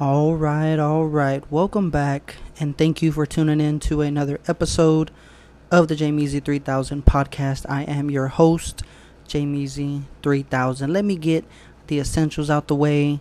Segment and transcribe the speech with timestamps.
[0.00, 1.42] All right, all right.
[1.50, 5.10] Welcome back, and thank you for tuning in to another episode
[5.72, 7.66] of the Jameezy 3000 podcast.
[7.68, 8.84] I am your host,
[9.26, 10.92] Jameezy 3000.
[10.92, 11.44] Let me get
[11.88, 13.18] the essentials out the way.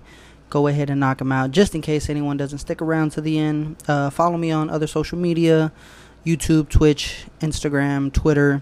[0.51, 3.39] Go ahead and knock them out, just in case anyone doesn't stick around to the
[3.39, 3.77] end.
[3.87, 5.71] Uh, follow me on other social media
[6.27, 8.61] YouTube, Twitch, Instagram, Twitter.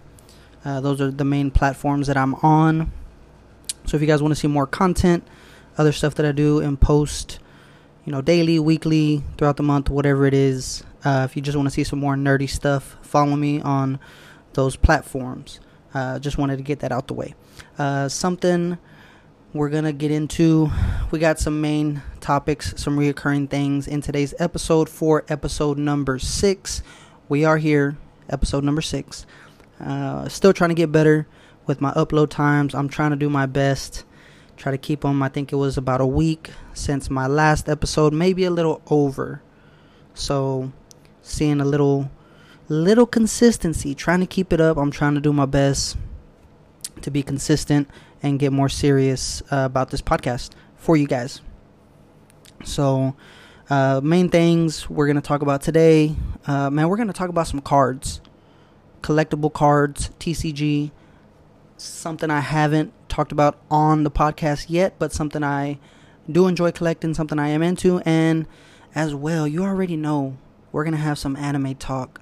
[0.64, 2.94] Uh, those are the main platforms that I'm on.
[3.86, 5.28] So if you guys want to see more content,
[5.78, 7.40] other stuff that I do and post
[8.06, 10.84] you know, daily, weekly, throughout the month, whatever it is.
[11.04, 14.00] Uh, if you just want to see some more nerdy stuff, follow me on
[14.54, 15.60] those platforms.
[15.94, 17.34] Uh, just wanted to get that out the way.
[17.78, 18.78] Uh, something
[19.54, 20.70] we're to get into.
[21.12, 26.84] We got some main topics, some reoccurring things in today's episode for episode number six.
[27.30, 27.98] We are here,
[28.30, 29.26] episode number six.
[29.80, 31.28] Uh, still trying to get better
[31.66, 32.76] with my upload times.
[32.76, 34.04] I'm trying to do my best
[34.58, 35.22] Try to keep them.
[35.22, 39.42] I think it was about a week since my last episode, maybe a little over.
[40.14, 40.72] So,
[41.22, 42.10] seeing a little
[42.70, 44.78] little consistency, trying to keep it up.
[44.78, 45.98] I'm trying to do my best
[47.02, 47.90] to be consistent
[48.24, 51.42] and get more serious uh, about this podcast for you guys.
[52.64, 53.16] So,
[53.70, 56.16] uh, main things we're going to talk about today,
[56.48, 58.22] uh, man, we're going to talk about some cards,
[59.02, 60.92] collectible cards, TCG,
[61.78, 65.80] something I haven't talked about on the podcast yet, but something I
[66.32, 68.48] do enjoy collecting, something I am into, and
[68.94, 70.38] as well, you already know
[70.72, 72.22] we're gonna have some anime talk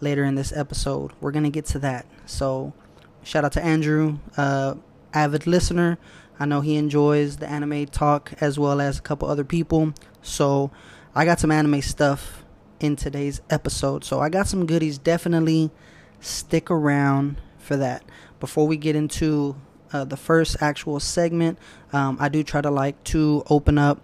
[0.00, 1.12] later in this episode.
[1.20, 2.06] We're gonna get to that.
[2.26, 2.72] So,
[3.22, 4.74] shout out to Andrew, uh,
[5.12, 5.98] avid listener.
[6.38, 9.94] I know he enjoys the anime talk as well as a couple other people.
[10.22, 10.70] So,
[11.14, 12.44] I got some anime stuff
[12.80, 14.04] in today's episode.
[14.04, 14.98] So, I got some goodies.
[14.98, 15.70] Definitely
[16.20, 18.04] stick around for that
[18.40, 19.56] before we get into
[19.92, 21.58] uh, the first actual segment,
[21.92, 24.00] um, I do try to like to open up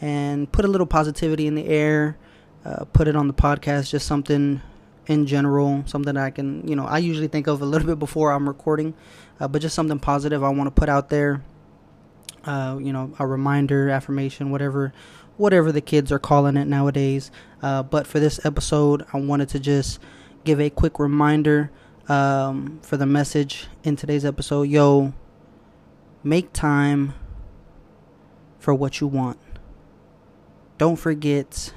[0.00, 2.16] and put a little positivity in the air,
[2.64, 4.60] uh, put it on the podcast, just something
[5.06, 8.32] in general, something I can, you know, I usually think of a little bit before
[8.32, 8.94] I'm recording,
[9.38, 11.42] uh, but just something positive I want to put out there.
[12.44, 14.92] Uh, you know, a reminder, affirmation, whatever,
[15.36, 17.32] whatever the kids are calling it nowadays.
[17.60, 19.98] Uh, but for this episode, I wanted to just
[20.44, 21.72] give a quick reminder
[22.08, 24.62] um, for the message in today's episode.
[24.62, 25.12] Yo,
[26.22, 27.14] make time
[28.58, 29.38] for what you want.
[30.78, 31.72] Don't forget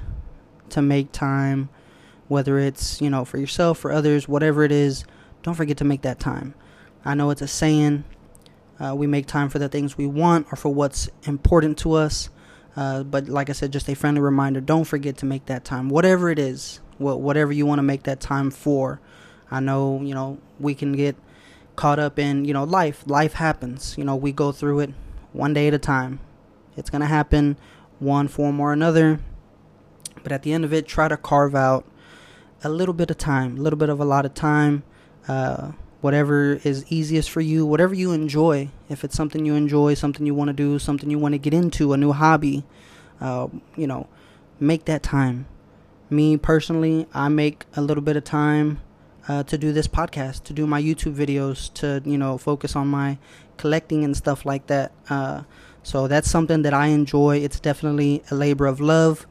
[0.70, 1.68] to make time,
[2.28, 5.04] whether it's, you know, for yourself, for others, whatever it is,
[5.42, 6.54] don't forget to make that time.
[7.04, 8.04] I know it's a saying.
[8.78, 12.30] Uh, we make time for the things we want or for what's important to us.
[12.76, 15.88] Uh, but like I said, just a friendly reminder don't forget to make that time.
[15.88, 19.00] Whatever it is, whatever you want to make that time for.
[19.50, 21.16] I know, you know, we can get
[21.76, 23.02] caught up in, you know, life.
[23.06, 23.96] Life happens.
[23.98, 24.90] You know, we go through it
[25.32, 26.20] one day at a time.
[26.76, 27.56] It's going to happen
[27.98, 29.20] one form or another.
[30.22, 31.84] But at the end of it, try to carve out
[32.62, 34.82] a little bit of time, a little bit of a lot of time.
[35.26, 38.68] Uh, whatever is easiest for you, whatever you enjoy.
[38.88, 41.54] If it's something you enjoy, something you want to do, something you want to get
[41.54, 42.64] into, a new hobby,
[43.20, 44.08] uh, you know,
[44.58, 45.46] make that time.
[46.08, 48.80] Me personally, I make a little bit of time
[49.30, 52.88] uh, to do this podcast, to do my YouTube videos, to you know focus on
[52.88, 53.16] my
[53.58, 54.90] collecting and stuff like that.
[55.08, 55.42] Uh,
[55.84, 57.36] so that's something that I enjoy.
[57.36, 59.28] It's definitely a labor of love.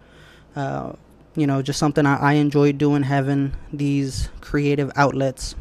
[0.55, 0.93] Uh,
[1.35, 5.55] you know, just something I, I, enjoy doing, having these creative outlets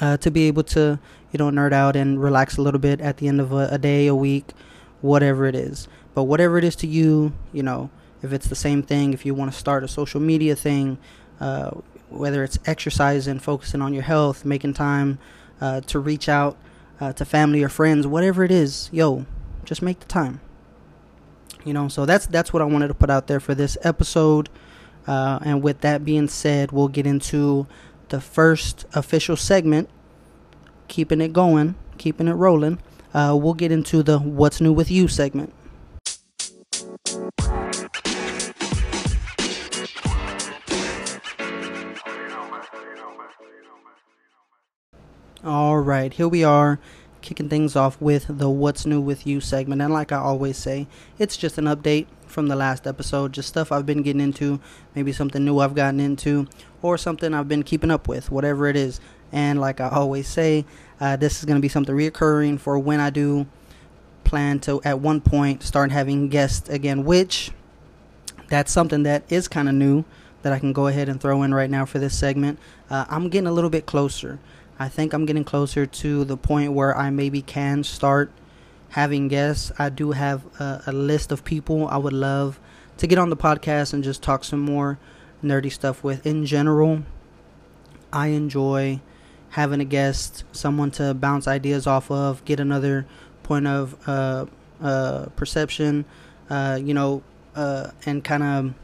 [0.00, 1.00] uh, to be able to
[1.32, 3.78] you know nerd out and relax a little bit at the end of a, a
[3.78, 4.52] day, a week,
[5.00, 5.88] whatever it is.
[6.14, 7.90] But whatever it is to you, you know,
[8.22, 10.98] if it's the same thing, if you want to start a social media thing,
[11.40, 11.72] uh,
[12.12, 15.18] whether it's exercising, focusing on your health, making time
[15.60, 16.56] uh, to reach out
[17.00, 19.26] uh, to family or friends, whatever it is, yo,
[19.64, 20.40] just make the time.
[21.64, 24.48] You know, so that's that's what I wanted to put out there for this episode.
[25.06, 27.66] Uh, and with that being said, we'll get into
[28.08, 29.88] the first official segment,
[30.88, 32.78] keeping it going, keeping it rolling.
[33.14, 35.52] Uh, we'll get into the "What's New with You" segment.
[45.44, 46.78] All right, here we are,
[47.20, 49.82] kicking things off with the What's New with You segment.
[49.82, 50.86] And like I always say,
[51.18, 54.60] it's just an update from the last episode, just stuff I've been getting into,
[54.94, 56.46] maybe something new I've gotten into,
[56.80, 59.00] or something I've been keeping up with, whatever it is.
[59.32, 60.64] And like I always say,
[61.00, 63.46] uh, this is going to be something reoccurring for when I do
[64.22, 67.50] plan to, at one point, start having guests again, which
[68.48, 70.04] that's something that is kind of new
[70.42, 72.60] that I can go ahead and throw in right now for this segment.
[72.88, 74.38] Uh, I'm getting a little bit closer.
[74.78, 78.32] I think I'm getting closer to the point where I maybe can start
[78.90, 79.72] having guests.
[79.78, 82.58] I do have a, a list of people I would love
[82.98, 84.98] to get on the podcast and just talk some more
[85.42, 86.26] nerdy stuff with.
[86.26, 87.02] In general,
[88.12, 89.00] I enjoy
[89.50, 93.06] having a guest, someone to bounce ideas off of, get another
[93.42, 94.46] point of uh,
[94.80, 96.04] uh, perception,
[96.50, 97.22] uh, you know,
[97.54, 98.74] uh, and kind of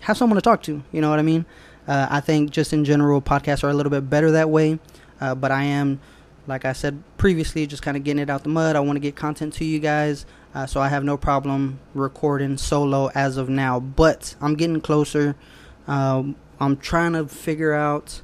[0.00, 0.82] have someone to talk to.
[0.92, 1.46] You know what I mean?
[1.86, 4.78] Uh, I think just in general, podcasts are a little bit better that way.
[5.22, 6.00] Uh, but I am,
[6.48, 8.74] like I said previously, just kind of getting it out the mud.
[8.74, 10.26] I want to get content to you guys.
[10.52, 13.78] Uh, so I have no problem recording solo as of now.
[13.78, 15.36] But I'm getting closer.
[15.86, 18.20] Um, I'm trying to figure out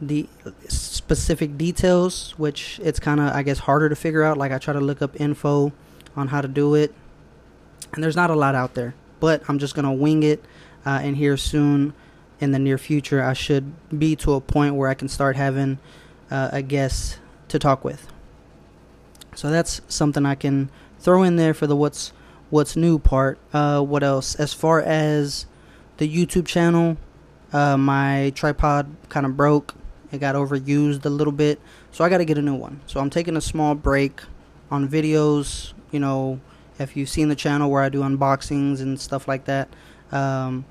[0.00, 0.26] the
[0.66, 4.38] specific details, which it's kind of, I guess, harder to figure out.
[4.38, 5.72] Like I try to look up info
[6.16, 6.94] on how to do it,
[7.92, 8.94] and there's not a lot out there.
[9.20, 10.42] But I'm just gonna wing it,
[10.86, 11.92] uh, and here soon,
[12.42, 15.78] in the near future, I should be to a point where I can start having
[16.28, 18.08] uh, a guest to talk with.
[19.36, 20.68] So that's something I can
[20.98, 22.12] throw in there for the what's
[22.50, 23.38] what's new part.
[23.52, 24.34] Uh, what else?
[24.34, 25.46] As far as
[25.98, 26.96] the YouTube channel,
[27.52, 29.74] uh, my tripod kind of broke.
[30.10, 31.60] It got overused a little bit,
[31.92, 32.80] so I got to get a new one.
[32.86, 34.20] So I'm taking a small break
[34.68, 35.74] on videos.
[35.92, 36.40] You know,
[36.80, 39.68] if you've seen the channel where I do unboxings and stuff like that,
[40.10, 40.64] um,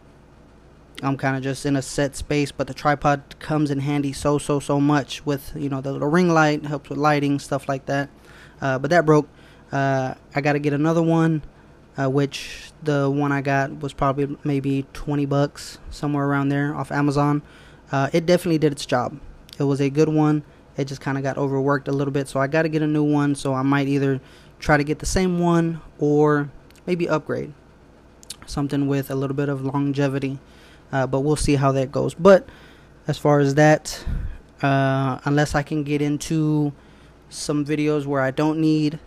[1.01, 2.51] I'm kind of just in a set space.
[2.51, 6.07] But the tripod comes in handy so so so much with you know the little
[6.07, 8.09] ring light helps with lighting stuff like that.
[8.61, 9.27] Uh, but that broke.
[9.71, 11.43] Uh, I got to get another one,
[11.97, 16.91] uh, which the one I got was probably maybe 20 bucks somewhere around there off
[16.91, 17.41] Amazon.
[17.89, 19.17] Uh, it definitely did its job.
[19.57, 20.43] It was a good one.
[20.75, 22.87] It just kind of got overworked a little bit, so I got to get a
[22.87, 23.33] new one.
[23.35, 24.19] So I might either
[24.59, 26.49] try to get the same one or
[26.85, 27.53] maybe upgrade
[28.45, 30.39] something with a little bit of longevity.
[30.91, 32.13] Uh, but we'll see how that goes.
[32.13, 32.47] But
[33.07, 34.03] as far as that,
[34.61, 36.73] uh, unless I can get into
[37.29, 38.99] some videos where I don't need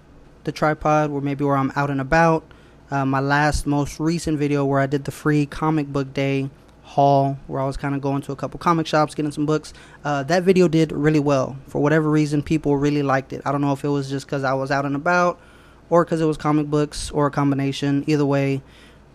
[0.44, 2.44] the tripod, or maybe where I'm out and about.
[2.90, 6.50] Uh, my last, most recent video where I did the free comic book day
[6.82, 9.72] haul, where I was kind of going to a couple comic shops, getting some books.
[10.04, 11.56] Uh, that video did really well.
[11.66, 13.42] For whatever reason, people really liked it.
[13.44, 15.40] I don't know if it was just because I was out and about,
[15.88, 18.04] or because it was comic books, or a combination.
[18.06, 18.62] Either way,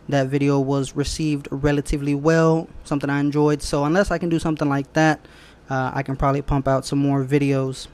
[0.09, 3.61] that video was received relatively well, something I enjoyed.
[3.61, 5.23] So unless I can do something like that,
[5.69, 7.87] uh, I can probably pump out some more videos.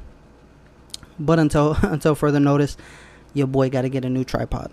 [1.20, 2.78] But until until further notice,
[3.34, 4.72] your boy got to get a new tripod.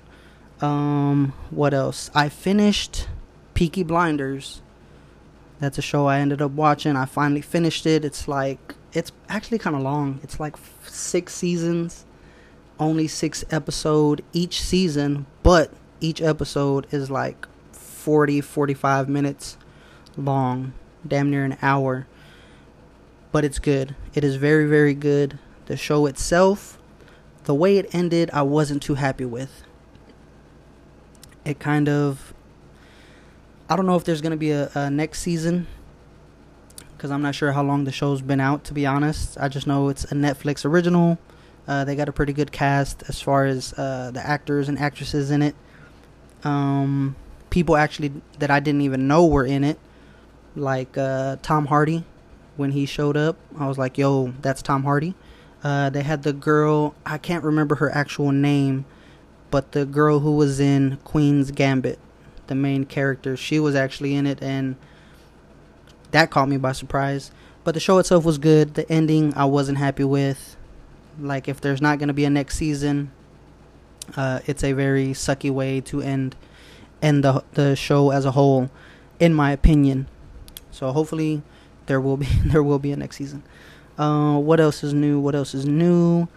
[0.60, 2.10] Um, what else?
[2.14, 3.08] I finished
[3.54, 4.62] Peaky Blinders.
[5.58, 6.94] That's a show I ended up watching.
[6.94, 8.04] I finally finished it.
[8.04, 10.20] It's like it's actually kind of long.
[10.22, 10.56] It's like
[10.86, 12.04] six seasons,
[12.78, 15.72] only six episode each season, but
[16.02, 19.56] each episode is like 40 45 minutes
[20.16, 20.72] long,
[21.06, 22.06] damn near an hour.
[23.30, 23.94] But it's good.
[24.14, 25.38] It is very very good.
[25.66, 26.78] The show itself
[27.44, 29.64] the way it ended, I wasn't too happy with.
[31.44, 32.32] It kind of.
[33.68, 35.66] I don't know if there's going to be a, a next season
[36.96, 39.36] because I'm not sure how long the show's been out, to be honest.
[39.40, 41.18] I just know it's a Netflix original.
[41.66, 45.30] Uh, they got a pretty good cast as far as uh, the actors and actresses
[45.30, 45.56] in it.
[46.44, 47.16] Um,
[47.50, 49.78] people actually that I didn't even know were in it,
[50.56, 52.04] like uh, Tom Hardy.
[52.56, 55.14] When he showed up, I was like, "Yo, that's Tom Hardy."
[55.64, 58.84] Uh, they had the girl, I can't remember her actual name,
[59.50, 61.98] but the girl who was in Queen's Gambit,
[62.48, 64.74] the main character, she was actually in it, and
[66.10, 67.30] that caught me by surprise.
[67.62, 68.74] But the show itself was good.
[68.74, 70.56] The ending, I wasn't happy with.
[71.20, 73.12] Like, if there's not going to be a next season,
[74.16, 76.36] uh, it's a very sucky way to end
[77.00, 78.70] end the the show as a whole,
[79.18, 80.08] in my opinion.
[80.70, 81.42] So hopefully,
[81.86, 83.42] there will be there will be a next season.
[83.98, 85.20] Uh, what else is new?
[85.20, 86.28] What else is new?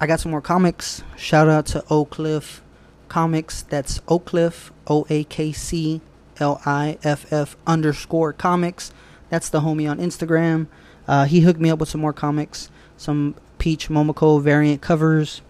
[0.00, 1.02] I got some more comics.
[1.16, 2.62] Shout out to Oak Cliff
[3.08, 3.62] Comics.
[3.62, 6.00] That's Oak Cliff, O A K C
[6.38, 8.92] L I F F underscore comics.
[9.30, 10.68] That's the homie on Instagram.
[11.06, 15.40] Uh, he hooked me up with some more comics, some Peach Momoko variant covers,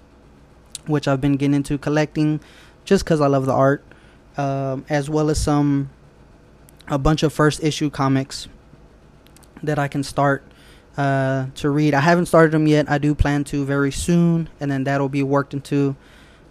[0.89, 2.41] which I've been getting into collecting
[2.85, 3.85] just because I love the art,
[4.37, 5.91] um, as well as some
[6.89, 8.49] a bunch of first issue comics
[9.63, 10.43] that I can start
[10.97, 11.95] uh, to read.
[11.95, 12.91] I haven't started them yet.
[12.91, 15.97] I do plan to very soon, and then that'll be worked into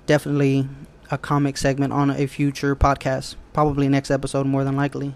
[0.06, 0.68] definitely
[1.10, 5.16] a comic segment on a future podcast, probably next episode, more than likely.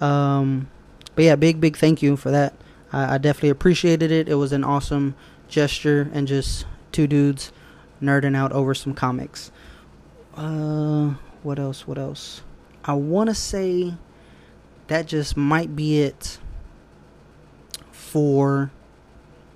[0.00, 0.68] Um,
[1.14, 2.54] but yeah, big big thank you for that.
[2.92, 4.28] I, I definitely appreciated it.
[4.28, 5.14] It was an awesome
[5.48, 7.52] gesture, and just two dudes
[8.02, 9.50] nerding out over some comics.
[10.36, 11.86] Uh, what else?
[11.86, 12.42] What else?
[12.84, 13.94] I want to say
[14.88, 16.38] that just might be it
[17.90, 18.70] for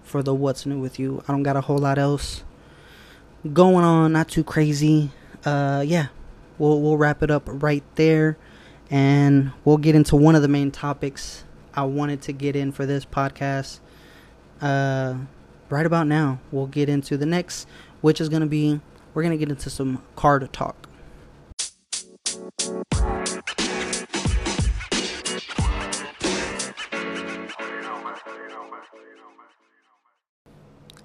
[0.02, 1.22] for the what's new with you.
[1.28, 2.44] I don't got a whole lot else
[3.52, 5.10] going on, not too crazy.
[5.44, 6.08] Uh yeah.
[6.58, 8.36] we'll we'll wrap it up right there,
[8.90, 12.86] and we'll get into one of the main topics I wanted to get in for
[12.86, 13.80] this podcast.
[14.60, 15.14] Uh,
[15.70, 17.68] right about now, we'll get into the next,
[18.00, 18.80] which is gonna be
[19.14, 20.88] we're gonna get into some card talk.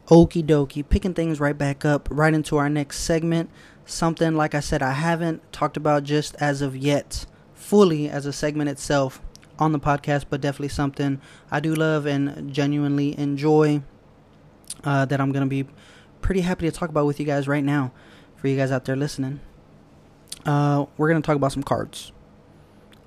[0.08, 3.50] Okie dokie, picking things right back up, right into our next segment.
[3.86, 8.34] Something, like I said, I haven't talked about just as of yet, fully as a
[8.34, 9.22] segment itself
[9.58, 13.82] on the podcast, but definitely something I do love and genuinely enjoy
[14.84, 15.68] uh, that I'm going to be
[16.24, 17.92] pretty happy to talk about with you guys right now
[18.36, 19.40] for you guys out there listening.
[20.46, 22.12] Uh, we're going to talk about some cards.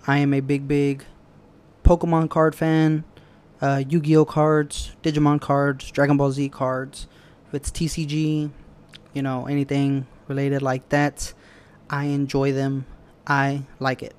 [0.06, 1.04] I am a big, big
[1.82, 3.04] Pokemon card fan
[3.60, 7.06] uh, Yu Gi Oh cards, Digimon cards, Dragon Ball Z cards.
[7.48, 8.50] If it's TCG,
[9.14, 11.32] you know, anything related like that,
[11.88, 12.86] I enjoy them.
[13.26, 14.14] I like it.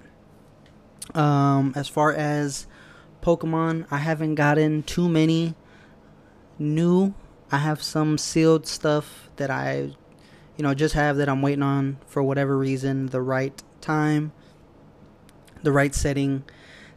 [1.14, 2.68] Um, as far as
[3.22, 5.56] Pokemon, I haven't gotten too many
[6.58, 7.14] new.
[7.52, 9.92] I have some sealed stuff that I,
[10.58, 14.34] you know, just have that I'm waiting on for whatever reason, the right time,
[15.64, 16.44] the right setting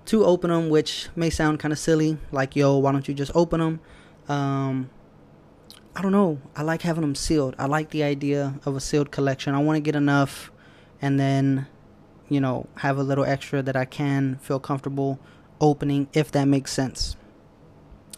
[0.06, 2.18] to open them, which may sound kind of silly.
[2.32, 3.80] Like, yo, why don't you just open them?
[4.28, 4.90] Um,
[5.94, 6.40] I don't know.
[6.56, 7.54] I like having them sealed.
[7.58, 9.54] I like the idea of a sealed collection.
[9.54, 10.50] I want to get enough
[11.00, 11.66] and then,
[12.28, 15.20] you know, have a little extra that I can feel comfortable
[15.60, 17.16] opening, if that makes sense.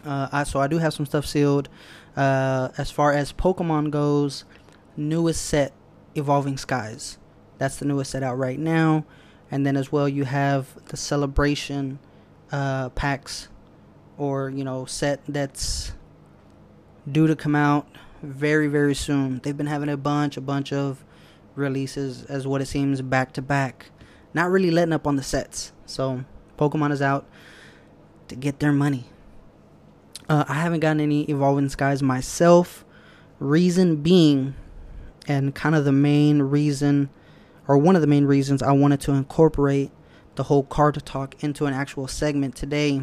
[0.05, 1.69] Uh, I, so I do have some stuff sealed.
[2.15, 4.45] Uh, as far as Pokemon goes,
[4.95, 5.73] newest set,
[6.15, 7.17] Evolving Skies.
[7.57, 9.05] That's the newest set out right now.
[9.49, 11.99] And then as well you have the celebration
[12.51, 13.49] uh, packs
[14.17, 15.93] or you know set that's
[17.11, 17.87] due to come out
[18.21, 19.39] very very soon.
[19.43, 21.03] They've been having a bunch a bunch of
[21.55, 23.87] releases as what it seems back to back.
[24.33, 25.71] Not really letting up on the sets.
[25.85, 26.25] So
[26.57, 27.27] pokemon is out
[28.27, 29.05] to get their money
[30.33, 32.85] uh, i haven't gotten any evolving skies myself
[33.39, 34.55] reason being
[35.27, 37.09] and kind of the main reason
[37.67, 39.91] or one of the main reasons I wanted to incorporate
[40.35, 43.01] the whole card talk into an actual segment today.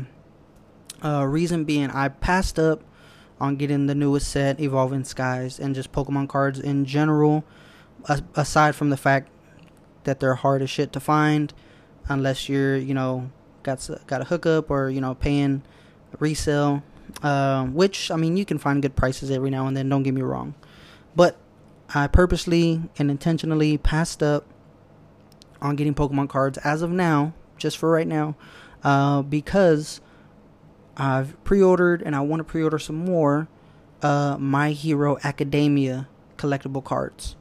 [1.03, 2.83] Uh, reason being, I passed up
[3.41, 7.45] on getting the newest set, Evolving Skies, and just Pokemon cards in general.
[8.35, 9.31] aside from the fact
[10.05, 11.53] that they're hard as shit to find,
[12.09, 13.31] unless you're, you know,
[13.63, 15.63] got got a hookup or you know paying
[16.19, 16.83] resale.
[17.23, 19.89] Uh, which I mean, you can find good prices every now and then.
[19.89, 20.55] Don't get me wrong,
[21.15, 21.37] but
[21.95, 24.45] I purposely and intentionally passed up
[25.61, 28.37] on getting Pokemon cards as of now, just for right now,
[28.83, 30.01] uh, because
[30.97, 33.49] I've pre-ordered and I want to pre-order some more
[34.03, 37.37] uh, My Hero Academia collectible cards.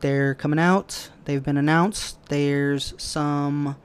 [0.00, 1.10] They're coming out.
[1.24, 2.18] They've been announced.
[2.26, 3.76] There's some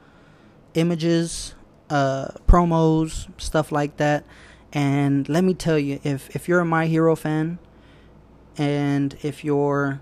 [0.74, 1.56] images,
[1.90, 4.26] uh, promos, stuff like that.
[4.74, 7.60] And let me tell you, if if you're a My Hero fan,
[8.58, 10.02] and if you're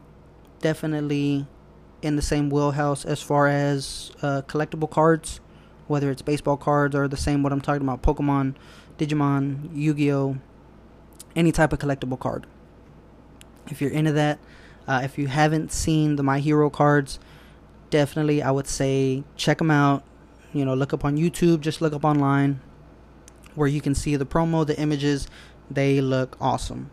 [0.62, 1.48] definitely
[2.02, 5.40] in the same wheelhouse as far as uh, collectible cards,
[5.88, 8.56] whether it's baseball cards or the same what I'm talking about, Pokemon,
[8.98, 10.38] Digimon, Yu-Gi-Oh,
[11.36, 12.46] any type of collectible card.
[13.68, 14.40] If you're into that,
[14.88, 17.20] uh, if you haven't seen the My Hero cards,
[17.90, 20.04] definitely I would say check them out.
[20.54, 22.62] You know, look up on YouTube, just look up online
[23.56, 25.28] where you can see the promo, the images.
[25.70, 26.92] They look awesome.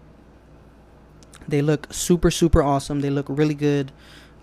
[1.47, 3.01] They look super, super awesome.
[3.01, 3.93] They look really good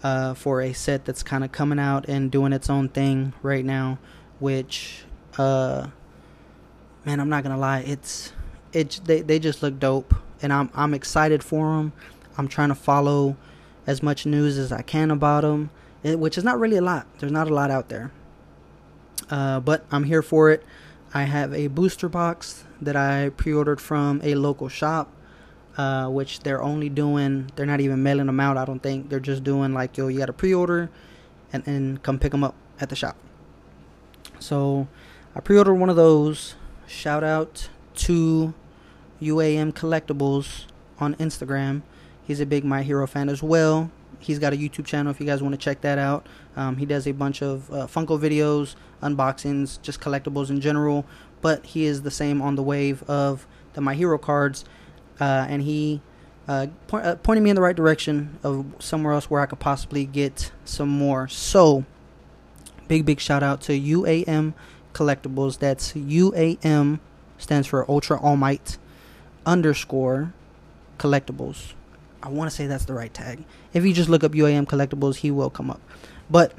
[0.03, 3.65] uh, for a set that's kind of coming out and doing its own thing right
[3.65, 4.00] now.
[4.39, 5.03] Which,
[5.38, 5.88] uh,
[7.05, 8.33] man, I'm not gonna lie, it's
[8.74, 11.93] it's they they just look dope, and I'm I'm excited for them.
[12.38, 13.36] I'm trying to follow
[13.88, 15.71] as much news as I can about them,
[16.03, 17.07] it, which is not really a lot.
[17.19, 18.12] There's not a lot out there,
[19.29, 20.63] uh, but I'm here for it.
[21.13, 25.12] I have a booster box that I pre-ordered from a local shop
[25.77, 27.51] uh, which they're only doing.
[27.55, 28.57] They're not even mailing them out.
[28.57, 30.89] I don't think they're just doing like yo, you got to pre-order,
[31.53, 33.15] and then come pick them up at the shop.
[34.39, 34.88] So
[35.36, 36.55] I pre-ordered one of those.
[36.88, 38.53] Shout out to
[39.21, 40.65] UAM Collectibles
[41.00, 41.83] on Instagram.
[42.25, 43.91] He's a big My Hero fan as well.
[44.19, 46.25] He's got a YouTube channel if you guys want to check that out.
[46.55, 51.05] Um, he does a bunch of uh, Funko videos, unboxings, just collectibles in general.
[51.41, 54.65] But he is the same on the wave of the My Hero cards
[55.19, 56.01] uh, and he
[56.47, 59.59] uh, point, uh, pointed me in the right direction of somewhere else where I could
[59.59, 61.27] possibly get some more.
[61.27, 61.86] So,
[62.88, 64.53] big big shout out to UAM
[64.93, 65.59] Collectibles.
[65.59, 67.00] That's UAM
[67.38, 68.77] stands for Ultra All Might
[69.45, 70.33] underscore
[70.97, 71.74] Collectibles.
[72.27, 73.46] I want to say that's the right tag.
[73.72, 75.79] If you just look up UAM collectibles, he will come up.
[76.29, 76.51] But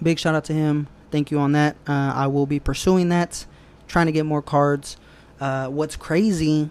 [0.00, 0.86] big shout out to him.
[1.10, 1.74] Thank you on that.
[1.84, 3.44] Uh, I will be pursuing that,
[3.88, 4.96] trying to get more cards.
[5.40, 6.70] Uh, what's crazy?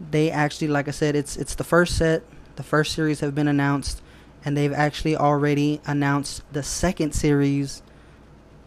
[0.00, 2.22] They actually, like I said, it's it's the first set.
[2.56, 4.00] The first series have been announced,
[4.42, 7.82] and they've actually already announced the second series,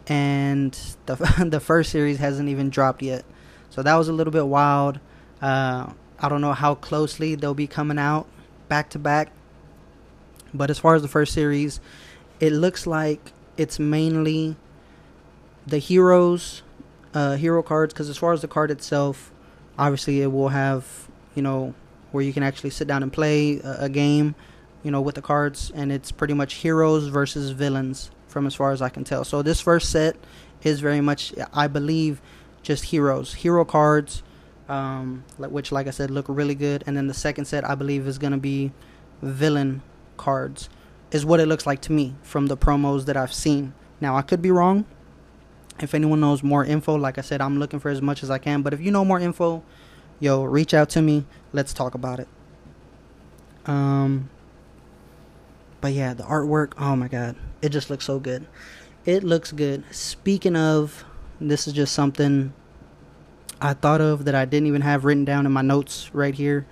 [0.06, 1.16] and the
[1.50, 3.24] the first series hasn't even dropped yet.
[3.70, 5.00] So that was a little bit wild.
[5.42, 8.28] Uh, I don't know how closely they'll be coming out
[8.68, 9.30] back to back.
[10.54, 11.80] But as far as the first series,
[12.40, 14.56] it looks like it's mainly
[15.66, 16.62] the heroes,
[17.14, 17.92] uh, hero cards.
[17.92, 19.32] Because as far as the card itself,
[19.78, 21.74] obviously it will have, you know,
[22.12, 24.34] where you can actually sit down and play a, a game,
[24.82, 25.72] you know, with the cards.
[25.74, 29.24] And it's pretty much heroes versus villains from as far as I can tell.
[29.24, 30.16] So this first set
[30.62, 32.20] is very much, I believe,
[32.62, 34.22] just heroes, hero cards
[34.68, 36.84] um, which, like I said, look really good.
[36.86, 38.72] And then the second set, I believe, is going to be
[39.22, 39.82] villain
[40.16, 40.68] cards,
[41.10, 43.74] is what it looks like to me from the promos that I've seen.
[44.00, 44.84] Now, I could be wrong.
[45.78, 48.38] If anyone knows more info, like I said, I'm looking for as much as I
[48.38, 48.62] can.
[48.62, 49.62] But if you know more info,
[50.20, 51.26] yo, reach out to me.
[51.52, 52.28] Let's talk about it.
[53.66, 54.30] Um,
[55.80, 58.46] but yeah, the artwork, oh my god, it just looks so good.
[59.04, 59.84] It looks good.
[59.94, 61.04] Speaking of,
[61.40, 62.52] this is just something
[63.60, 66.66] I thought of that I didn't even have written down in my notes right here,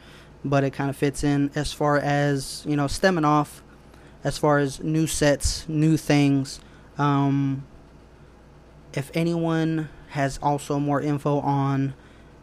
[0.45, 3.63] but it kind of fits in as far as you know stemming off,
[4.23, 6.61] as far as new sets, new things.
[6.99, 7.65] Um,
[8.93, 11.95] if anyone has also more info on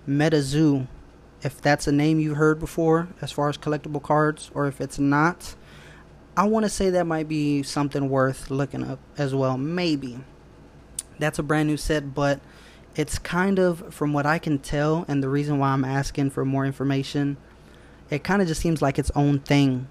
[0.07, 0.87] MetaZoo,
[1.43, 4.99] if that's a name you've heard before as far as collectible cards, or if it's
[4.99, 5.55] not,
[6.35, 9.57] I want to say that might be something worth looking up as well.
[9.57, 10.19] Maybe
[11.19, 12.39] that's a brand new set, but
[12.95, 16.43] it's kind of, from what I can tell, and the reason why I'm asking for
[16.43, 17.37] more information,
[18.09, 19.87] it kind of just seems like its own thing.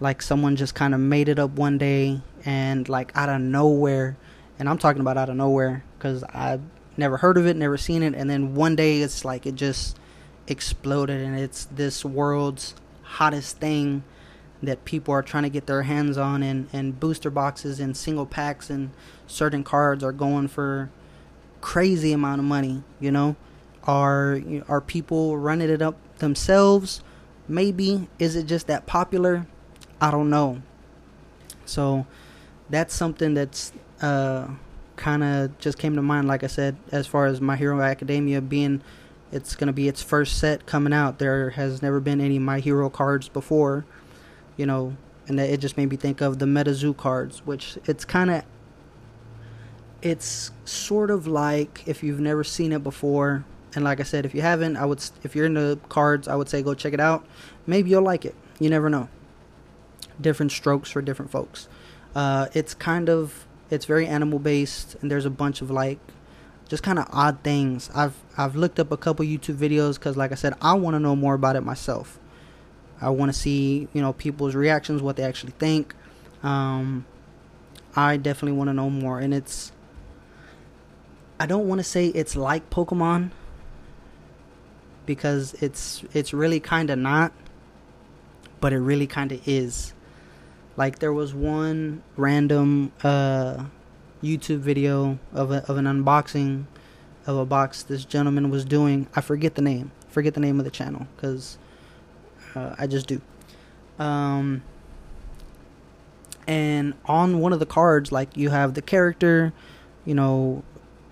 [0.00, 4.16] Like someone just kind of made it up one day and, like, out of nowhere.
[4.58, 6.62] And I'm talking about out of nowhere because I've
[6.96, 8.14] never heard of it, never seen it.
[8.14, 9.98] And then one day it's like it just
[10.46, 14.02] exploded and it's this world's hottest thing
[14.62, 18.26] that people are trying to get their hands on and, and booster boxes and single
[18.26, 18.90] packs and
[19.26, 20.90] certain cards are going for
[21.60, 22.82] crazy amount of money.
[23.00, 23.36] You know,
[23.84, 27.02] are are people running it up themselves?
[27.48, 29.46] Maybe is it just that popular?
[30.00, 30.62] I don't know.
[31.64, 32.06] So
[32.70, 34.48] that's something that's uh,
[34.96, 36.28] kind of just came to mind.
[36.28, 38.82] Like I said, as far as My Hero Academia being,
[39.32, 41.18] it's gonna be its first set coming out.
[41.18, 43.84] There has never been any My Hero cards before,
[44.56, 48.30] you know, and it just made me think of the MetaZoo cards, which it's kind
[48.30, 48.44] of
[50.02, 53.44] it's sort of like if you've never seen it before.
[53.74, 56.48] And like i said if you haven't i would if you're into cards i would
[56.48, 57.26] say go check it out.
[57.66, 58.34] Maybe you'll like it.
[58.58, 59.08] You never know.
[60.20, 61.68] Different strokes for different folks.
[62.14, 65.98] Uh, it's kind of it's very animal based and there's a bunch of like
[66.68, 67.90] just kind of odd things.
[67.94, 71.00] I've i've looked up a couple youtube videos because like i said i want to
[71.00, 72.18] know more about it myself.
[73.00, 75.94] I want to see you know people's reactions what they actually think.
[76.42, 77.04] Um,
[77.94, 79.72] i definitely want to know more and it's
[81.40, 83.30] I don't want to say it's like Pokemon
[85.06, 87.32] because it's it's really kind of not,
[88.60, 89.94] but it really kind of is.
[90.76, 93.64] Like there was one random uh,
[94.22, 96.66] YouTube video of a, of an unboxing
[97.26, 99.06] of a box this gentleman was doing.
[99.14, 99.92] I forget the name.
[100.08, 101.58] Forget the name of the channel because
[102.54, 103.20] uh, I just do.
[103.98, 104.62] Um,
[106.46, 109.52] and on one of the cards, like you have the character,
[110.04, 110.64] you know,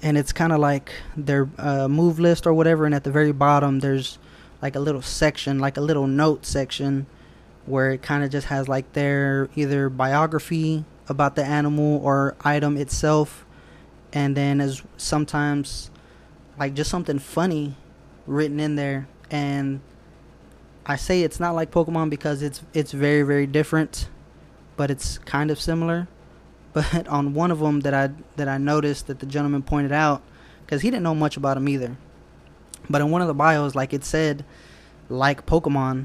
[0.02, 2.85] and it's kind of like their uh, move list or whatever.
[2.85, 4.18] And at the very bottom, there's
[4.62, 7.06] like a little section, like a little note section,
[7.66, 12.76] where it kind of just has like their either biography about the animal or item
[12.76, 13.44] itself,
[14.12, 15.90] and then as sometimes
[16.59, 17.76] like just something funny
[18.26, 19.09] written in there.
[19.30, 19.80] And
[20.85, 24.09] I say it's not like Pokemon because it's it's very very different,
[24.76, 26.09] but it's kind of similar.
[26.76, 30.20] But on one of them that I that I noticed that the gentleman pointed out,
[30.60, 31.96] because he didn't know much about him either.
[32.90, 34.44] But in one of the bios, like it said,
[35.08, 36.04] like Pokemon,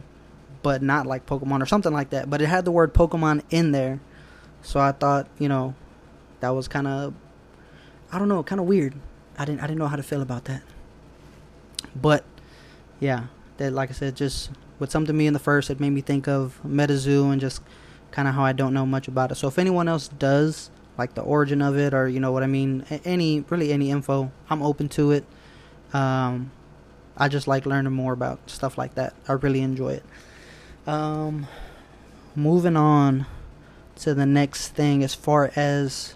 [0.63, 2.29] but not like Pokemon or something like that.
[2.29, 3.99] But it had the word Pokemon in there,
[4.61, 5.75] so I thought, you know,
[6.39, 7.13] that was kind of,
[8.09, 8.93] I don't know, kind of weird.
[9.37, 10.61] I didn't I didn't know how to feel about that.
[11.93, 12.23] But
[13.01, 13.25] yeah,
[13.57, 16.29] that like I said, just with something me in the first, it made me think
[16.29, 17.61] of MetaZoo and just
[18.11, 19.35] kind of how I don't know much about it.
[19.35, 22.47] So if anyone else does like the origin of it or you know what I
[22.47, 25.25] mean, any really any info, I'm open to it.
[25.93, 26.51] Um,
[27.17, 29.13] I just like learning more about stuff like that.
[29.27, 30.03] I really enjoy it.
[30.87, 31.47] Um,
[32.35, 33.25] moving on
[33.97, 36.15] to the next thing, as far as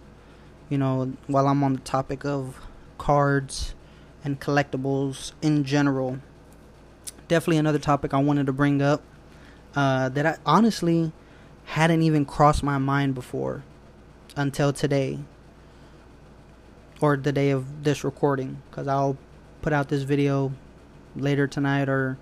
[0.70, 2.60] you know, while I'm on the topic of
[2.98, 3.76] cards
[4.24, 6.20] and collectibles in general,
[7.28, 9.04] definitely another topic I wanted to bring up
[9.76, 11.12] uh, that I honestly
[11.66, 13.64] hadn't even crossed my mind before
[14.36, 15.20] until today
[17.02, 19.18] or the day of this recording because I'll
[19.62, 20.54] put out this video
[21.16, 22.18] later tonight or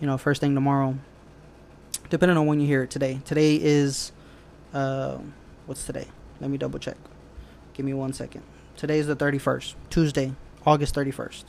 [0.00, 0.96] you know first thing tomorrow
[2.10, 3.20] depending on when you hear it today.
[3.24, 4.12] Today is
[4.74, 5.18] uh
[5.66, 6.06] what's today?
[6.40, 6.96] Let me double check.
[7.74, 8.42] Give me one second.
[8.76, 10.32] Today is the 31st tuesday
[10.64, 11.44] august 31st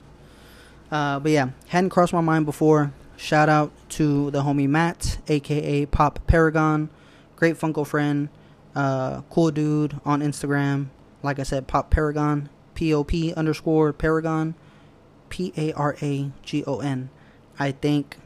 [0.91, 2.91] uh but yeah hadn't crossed my mind before.
[3.15, 6.89] Shout out to the homie matt aka pop paragon
[7.43, 8.29] great funko friend
[8.75, 10.87] uh cool dude on instagram
[11.21, 14.55] like i said pop paragon p-o-p underscore paragon
[15.29, 17.09] p-a-r-a-g-o-n
[17.59, 18.17] i think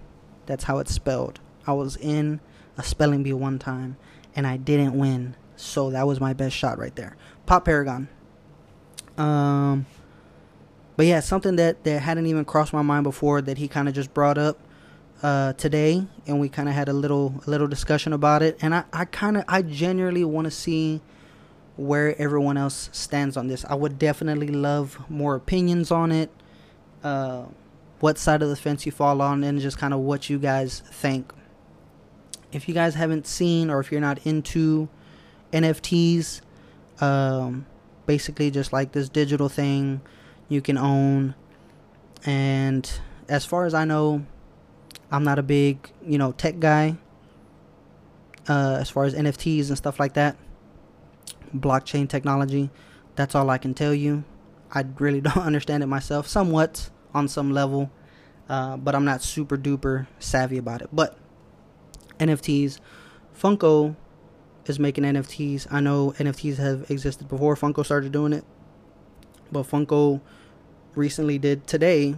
[0.46, 2.40] that's how it's spelled i was in
[2.78, 3.98] a spelling bee one time
[4.38, 5.36] and I didn't win.
[5.58, 7.18] So that was my best shot right there.
[7.48, 8.08] Pop Paragon.
[9.18, 9.88] Um,
[10.96, 13.96] but yeah, something that, that hadn't even crossed my mind before that he kind of
[13.96, 14.60] just brought up
[15.24, 18.58] uh, today, and we kind of had a little a little discussion about it.
[18.62, 21.02] And I, I kind of I genuinely want to see
[21.76, 23.66] where everyone else stands on this.
[23.66, 26.30] I would definitely love more opinions on it.
[27.04, 27.46] Uh,
[28.00, 30.82] what side of the fence you fall on, and just kind of what you guys
[30.92, 31.34] think
[32.52, 34.88] if you guys haven't seen or if you're not into
[35.52, 36.42] NFTs,
[37.02, 37.66] um,
[38.06, 40.02] basically just like this digital thing
[40.50, 41.36] you can own.
[42.26, 42.90] And
[43.28, 44.26] as far as I know,
[45.12, 46.98] I'm not a big, you know, tech guy.
[48.48, 50.38] Uh, as far as NFTs and stuff like that,
[51.56, 52.70] blockchain technology,
[53.16, 54.24] that's all I can tell you.
[54.72, 57.92] I really don't understand it myself, somewhat on some level,
[58.48, 60.90] uh, but I'm not super duper savvy about it.
[60.94, 61.18] But
[62.20, 62.80] NFTs.
[63.38, 63.96] Funko
[64.66, 65.68] is making NFTs.
[65.72, 68.44] I know NFTs have existed before Funko started doing it,
[69.52, 70.22] but Funko
[70.96, 72.16] recently did today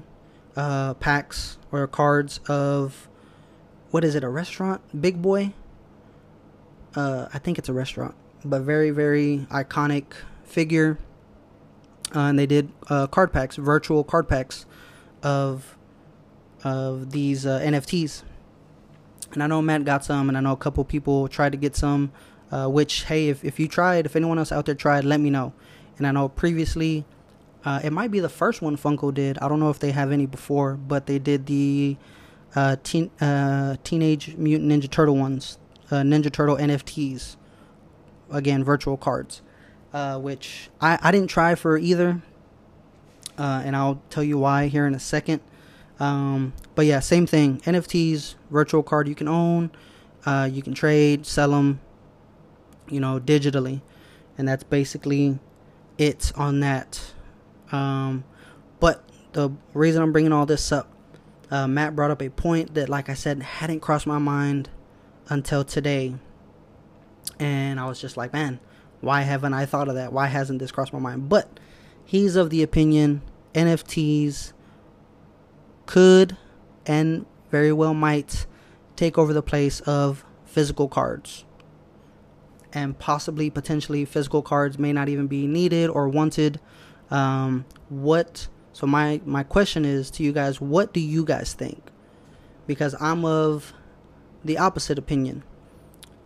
[0.55, 3.07] uh, packs or cards of
[3.91, 4.23] what is it?
[4.23, 4.81] A restaurant?
[4.99, 5.53] Big Boy.
[6.95, 10.05] Uh, I think it's a restaurant, but very very iconic
[10.43, 10.99] figure.
[12.15, 14.65] Uh, and they did uh, card packs, virtual card packs
[15.21, 15.77] of
[16.63, 18.23] of these uh, NFTs
[19.33, 21.75] and I know Matt got some, and I know a couple people tried to get
[21.75, 22.11] some.
[22.51, 25.29] Uh, which, hey, if, if you tried, if anyone else out there tried, let me
[25.29, 25.53] know.
[25.99, 27.05] And I know previously,
[27.65, 29.37] uh, it might be the first one Funko did.
[29.39, 31.97] I don't know if they have any before, but they did the
[32.55, 35.57] uh, teen, uh, Teenage Mutant Ninja Turtle ones,
[35.91, 37.35] uh, Ninja Turtle NFTs.
[38.31, 39.41] Again, virtual cards,
[39.91, 42.21] uh, which I, I didn't try for either.
[43.37, 45.41] and I'll tell you why here in a second.
[45.99, 47.59] Um, but yeah, same thing.
[47.61, 49.71] NFTs, virtual card you can own,
[50.25, 51.81] uh, you can trade, sell them,
[52.89, 53.81] you know, digitally,
[54.37, 55.39] and that's basically
[55.97, 57.13] it on that.
[57.71, 58.23] Um,
[58.79, 59.03] but
[59.33, 60.91] the reason I'm bringing all this up,
[61.51, 64.69] uh, Matt brought up a point that, like I said, hadn't crossed my mind
[65.29, 66.15] until today,
[67.39, 68.59] and I was just like, man,
[69.01, 70.11] why haven't I thought of that?
[70.11, 71.29] Why hasn't this crossed my mind?
[71.29, 71.59] But
[72.03, 73.21] he's of the opinion
[73.53, 74.53] NFTs
[75.85, 76.37] could
[76.85, 78.45] and very well might
[78.95, 81.45] take over the place of physical cards.
[82.71, 86.59] And possibly, potentially, physical cards may not even be needed or wanted.
[87.11, 88.47] Um, what?
[88.73, 91.81] So my my question is to you guys: What do you guys think?
[92.67, 93.73] Because I'm of
[94.43, 95.43] the opposite opinion.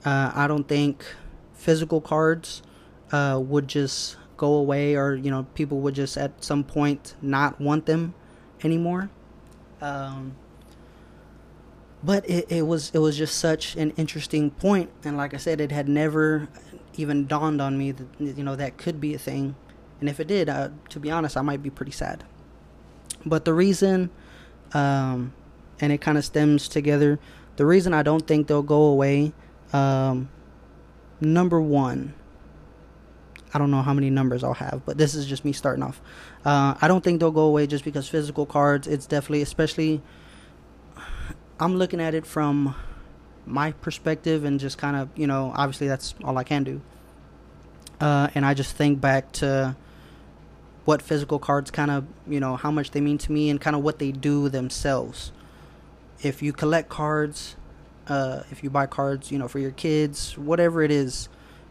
[0.05, 1.05] Uh, I don't think
[1.53, 2.61] physical cards
[3.11, 7.59] uh, would just go away, or you know, people would just at some point not
[7.61, 8.13] want them
[8.63, 9.09] anymore.
[9.81, 10.35] Um,
[12.03, 15.61] but it, it was it was just such an interesting point, and like I said,
[15.61, 16.49] it had never
[16.95, 19.55] even dawned on me that you know that could be a thing,
[20.03, 20.47] and if it did,
[20.89, 22.25] to be honest, I might be pretty sad.
[23.25, 24.09] But the reason,
[24.73, 25.33] um,
[25.79, 27.19] and it kind of stems together.
[27.55, 29.31] The reason I don't think they'll go away,
[29.71, 30.27] um,
[31.21, 32.15] number one,
[33.53, 36.01] I don't know how many numbers I'll have, but this is just me starting off.
[36.43, 38.89] Uh, I don't think they'll go away just because physical cards.
[38.89, 40.01] It's definitely, especially,
[41.61, 42.75] I'm looking at it from
[43.45, 46.81] my perspective and just kind of, you know, obviously that's all I can do.
[48.01, 49.77] Uh, and I just think back to
[50.85, 53.75] what physical cards kind of, you know, how much they mean to me and kind
[53.75, 55.31] of what they do themselves.
[56.21, 57.55] If you collect cards,
[58.07, 61.29] uh, if you buy cards, you know, for your kids, whatever it is,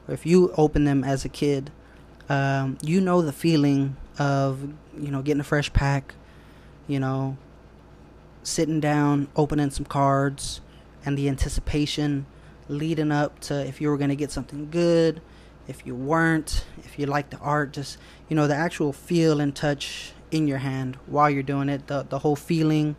[0.09, 1.71] if you open them as a kid,
[2.29, 4.63] um, you know the feeling of
[4.99, 6.15] you know getting a fresh pack,
[6.87, 7.37] you know,
[8.43, 10.61] sitting down, opening some cards,
[11.05, 12.27] and the anticipation
[12.69, 15.21] leading up to if you were going to get something good,
[15.69, 17.99] if you weren't, if you like the art, just
[18.29, 22.05] you know the actual feel and touch in your hand while you're doing it, the
[22.09, 22.97] the whole feeling.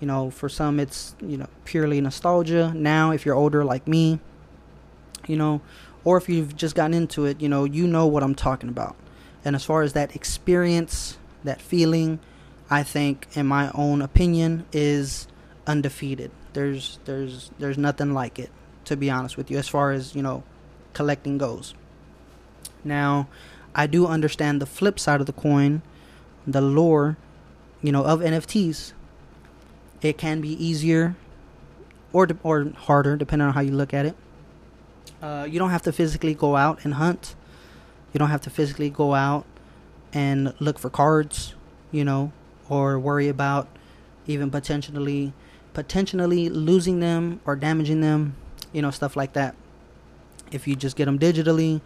[0.00, 2.72] You know, for some it's you know purely nostalgia.
[2.74, 4.20] Now, if you're older like me,
[5.26, 5.60] you know,
[6.04, 8.96] or if you've just gotten into it, you know, you know what I'm talking about.
[9.44, 12.20] And as far as that experience, that feeling,
[12.70, 15.26] I think, in my own opinion, is
[15.66, 16.30] undefeated.
[16.52, 18.50] There's there's there's nothing like it,
[18.86, 20.44] to be honest with you, as far as you know,
[20.92, 21.74] collecting goes.
[22.88, 23.28] Now,
[23.74, 25.82] I do understand the flip side of the coin,
[26.46, 27.16] the lore,
[27.82, 28.92] you know, of NFTs.
[30.00, 31.14] It can be easier
[32.12, 34.16] or de- or harder, depending on how you look at it.
[35.22, 37.34] Uh, you don't have to physically go out and hunt.
[38.12, 39.44] You don't have to physically go out
[40.12, 41.54] and look for cards,
[41.92, 42.32] you know,
[42.68, 43.68] or worry about
[44.26, 45.32] even potentially
[45.74, 48.34] potentially losing them or damaging them,
[48.72, 49.54] you know, stuff like that.
[50.50, 51.80] If you just get them digitally,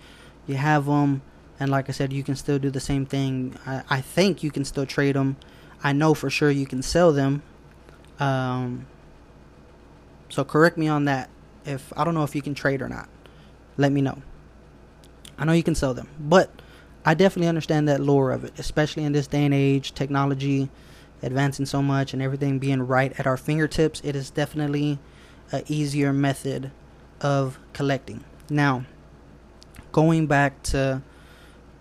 [0.46, 1.22] you have them,
[1.61, 3.57] and like I said, you can still do the same thing.
[3.66, 5.37] I, I think you can still trade them.
[5.83, 7.42] I know for sure you can sell them.
[8.18, 8.87] Um,
[10.28, 11.28] so correct me on that.
[11.64, 13.09] If I don't know if you can trade or not,
[13.76, 14.22] let me know.
[15.38, 16.50] I know you can sell them, but
[17.05, 20.68] I definitely understand that lore of it, especially in this day and age, technology
[21.22, 24.00] advancing so much and everything being right at our fingertips.
[24.05, 24.98] It is definitely
[25.52, 26.70] a easier method
[27.20, 28.24] of collecting.
[28.50, 28.85] Now,
[29.92, 31.02] going back to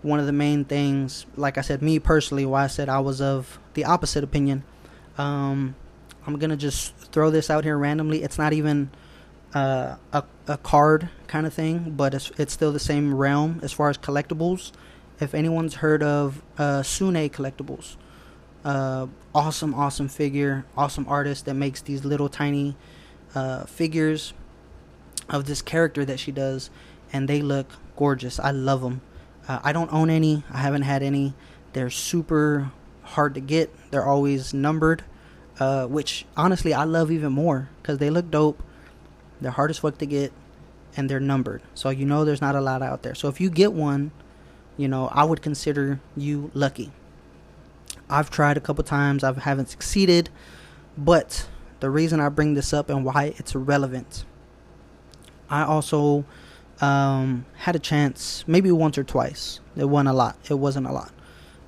[0.02, 3.20] one of the main things, like I said, me personally, why I said I was
[3.20, 4.64] of the opposite opinion.
[5.18, 5.74] Um,
[6.26, 8.22] I'm gonna just throw this out here randomly.
[8.22, 8.90] It's not even
[9.54, 13.72] uh, a a card kind of thing, but it's it's still the same realm as
[13.72, 14.72] far as collectibles.
[15.20, 17.96] If anyone's heard of uh, Sune Collectibles,
[18.64, 22.76] uh, awesome, awesome figure, awesome artist that makes these little tiny
[23.34, 24.32] uh, figures
[25.28, 26.70] of this character that she does,
[27.12, 27.68] and they look
[28.02, 28.40] gorgeous.
[28.40, 29.00] I love them.
[29.46, 30.42] Uh, I don't own any.
[30.50, 31.34] I haven't had any.
[31.72, 32.72] They're super
[33.14, 33.70] hard to get.
[33.92, 35.04] They're always numbered,
[35.60, 38.60] uh, which honestly I love even more because they look dope.
[39.40, 40.32] They're hard as fuck to get,
[40.96, 41.62] and they're numbered.
[41.74, 43.14] So you know there's not a lot out there.
[43.14, 44.10] So if you get one,
[44.76, 46.90] you know I would consider you lucky.
[48.10, 49.22] I've tried a couple times.
[49.22, 50.28] I haven't succeeded,
[50.98, 51.46] but
[51.78, 54.24] the reason I bring this up and why it's relevant.
[55.48, 56.24] I also
[56.82, 59.60] um, had a chance, maybe once or twice.
[59.76, 60.36] It wasn't a lot.
[60.50, 61.12] It wasn't a lot.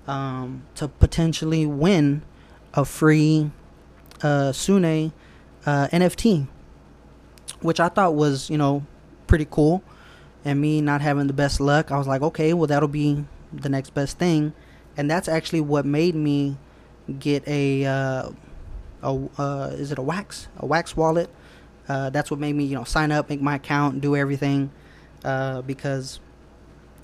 [0.06, 2.22] Um, to potentially win
[2.74, 3.50] a free
[4.22, 5.12] uh, Sune
[5.64, 6.48] uh, NFT,
[7.60, 8.84] which I thought was, you know,
[9.28, 9.82] pretty cool.
[10.44, 13.68] And me not having the best luck, I was like, okay, well, that'll be the
[13.68, 14.52] next best thing.
[14.96, 16.58] And that's actually what made me
[17.18, 18.30] get a, uh,
[19.02, 20.48] a uh, is it a wax?
[20.58, 21.30] A wax wallet.
[21.88, 24.70] Uh, that's what made me, you know, sign up, make my account, do everything.
[25.24, 26.20] Uh, because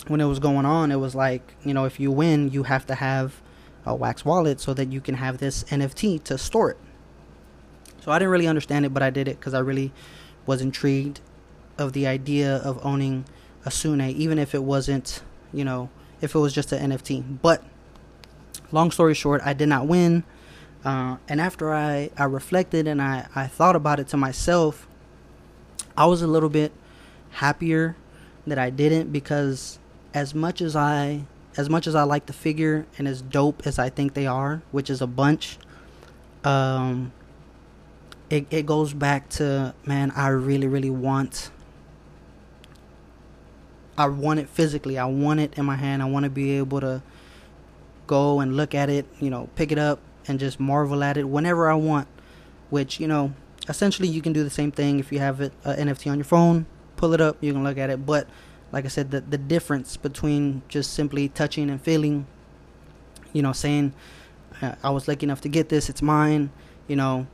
[0.07, 2.87] when it was going on, it was like, you know, if you win, you have
[2.87, 3.41] to have
[3.87, 6.79] a wax wallet so that you can have this NFT to store it.
[8.01, 9.93] So I didn't really understand it, but I did it because I really
[10.47, 11.21] was intrigued
[11.79, 13.25] of the idea of owning
[13.65, 17.41] a Sune, even if it wasn't, you know, if it was just an NFT.
[17.43, 17.63] But
[18.73, 20.25] long story short, I did not win.
[20.85, 24.87] Uh, and after I, I reflected and I, I thought about it to myself,
[25.97, 26.73] I was a little bit
[27.33, 27.97] happier
[28.47, 29.79] that I didn't because
[30.15, 31.25] as much as I
[31.57, 34.63] as much as I like the figure and as dope as I think they are,
[34.71, 35.59] which is a bunch,
[36.45, 37.13] um,
[38.29, 41.51] it it goes back to man, I really really want.
[43.99, 44.97] I want it physically.
[44.97, 46.03] I want it in my hand.
[46.03, 47.03] I want to be able to
[48.07, 51.25] go and look at it, you know, pick it up and just marvel at it
[51.25, 52.09] whenever I want.
[52.71, 53.35] Which you know,
[53.69, 56.25] essentially, you can do the same thing if you have it uh, NFT on your
[56.25, 56.67] phone.
[57.01, 58.05] Pull it up, you can look at it.
[58.05, 58.29] But
[58.73, 62.27] like I said, the the difference between just simply touching and feeling,
[63.33, 63.95] you know, saying,
[64.83, 65.89] "I was lucky enough to get this.
[65.89, 66.51] It's mine."
[66.89, 67.27] You know,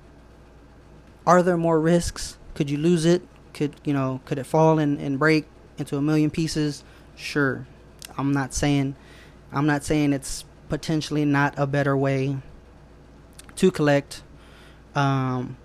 [1.26, 2.38] are there more risks?
[2.54, 3.22] Could you lose it?
[3.54, 4.20] Could you know?
[4.24, 5.46] Could it fall and, and break
[5.78, 6.84] into a million pieces?
[7.16, 7.66] Sure.
[8.16, 8.94] I'm not saying
[9.52, 12.36] I'm not saying it's potentially not a better way
[13.56, 14.22] to collect.
[14.94, 15.56] Um,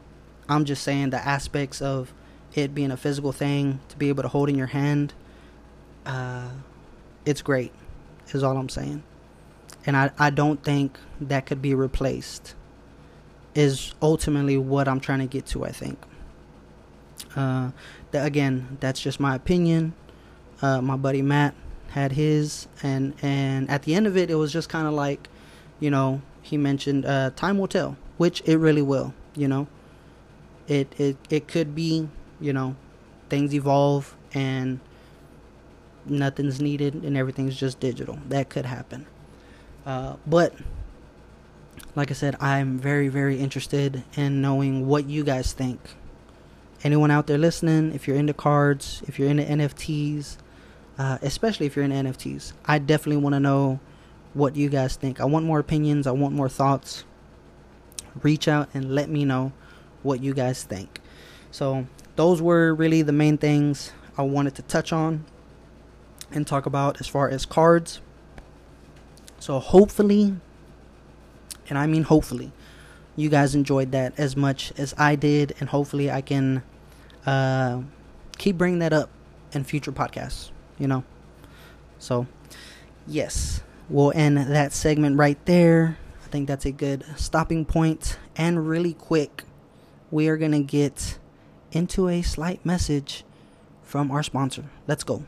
[0.50, 2.12] I'm just saying the aspects of
[2.54, 5.14] it being a physical thing to be able to hold in your hand.
[6.06, 6.50] Uh,
[7.26, 7.72] it's great,
[8.34, 9.04] is all I'm saying.
[9.86, 12.56] And I, I don't think that could be replaced,
[13.56, 15.98] is ultimately what I'm trying to get to, I think.
[17.36, 17.72] Uh,
[18.14, 19.94] again, that's just my opinion.
[20.62, 21.56] Uh, my buddy Matt
[21.90, 25.30] had his, and, and at the end of it, it was just kind of like,
[25.80, 29.68] you know, he mentioned uh, time will tell, which it really will, you know.
[30.68, 32.08] it it it could be,
[32.42, 32.76] you know,
[33.30, 34.80] things evolve and
[36.06, 38.20] nothing's needed and everything's just digital.
[38.28, 39.06] That could happen.
[39.86, 40.54] Uh, but
[41.96, 45.80] like I said, I'm very very interested in knowing what you guys think.
[46.84, 50.38] Anyone out there listening, if you're into cards, if you're into NFTs,
[50.98, 53.80] uh, especially if you're into NFTs, I definitely want to know
[54.34, 55.20] what you guys think.
[55.20, 56.08] I want more opinions.
[56.08, 57.04] I want more thoughts.
[58.22, 59.52] Reach out and let me know
[60.04, 61.00] what you guys think.
[61.52, 65.26] So, those were really the main things I wanted to touch on
[66.32, 68.02] and talk about as far as cards.
[69.40, 70.36] So, hopefully,
[71.70, 72.52] and I mean hopefully,
[73.16, 76.64] you guys enjoyed that as much as I did, and hopefully, I can
[77.26, 77.82] uh,
[78.38, 79.10] keep bringing that up
[79.54, 81.04] in future podcasts, you know.
[82.00, 82.28] So,
[83.08, 85.98] yes, we'll end that segment right there.
[86.24, 87.66] I think that's a good stopping.
[88.36, 89.44] And really quick,
[90.10, 91.18] we are to get
[91.72, 93.24] into a slight message
[93.84, 94.66] from our sponsor.
[94.88, 95.24] Let's go.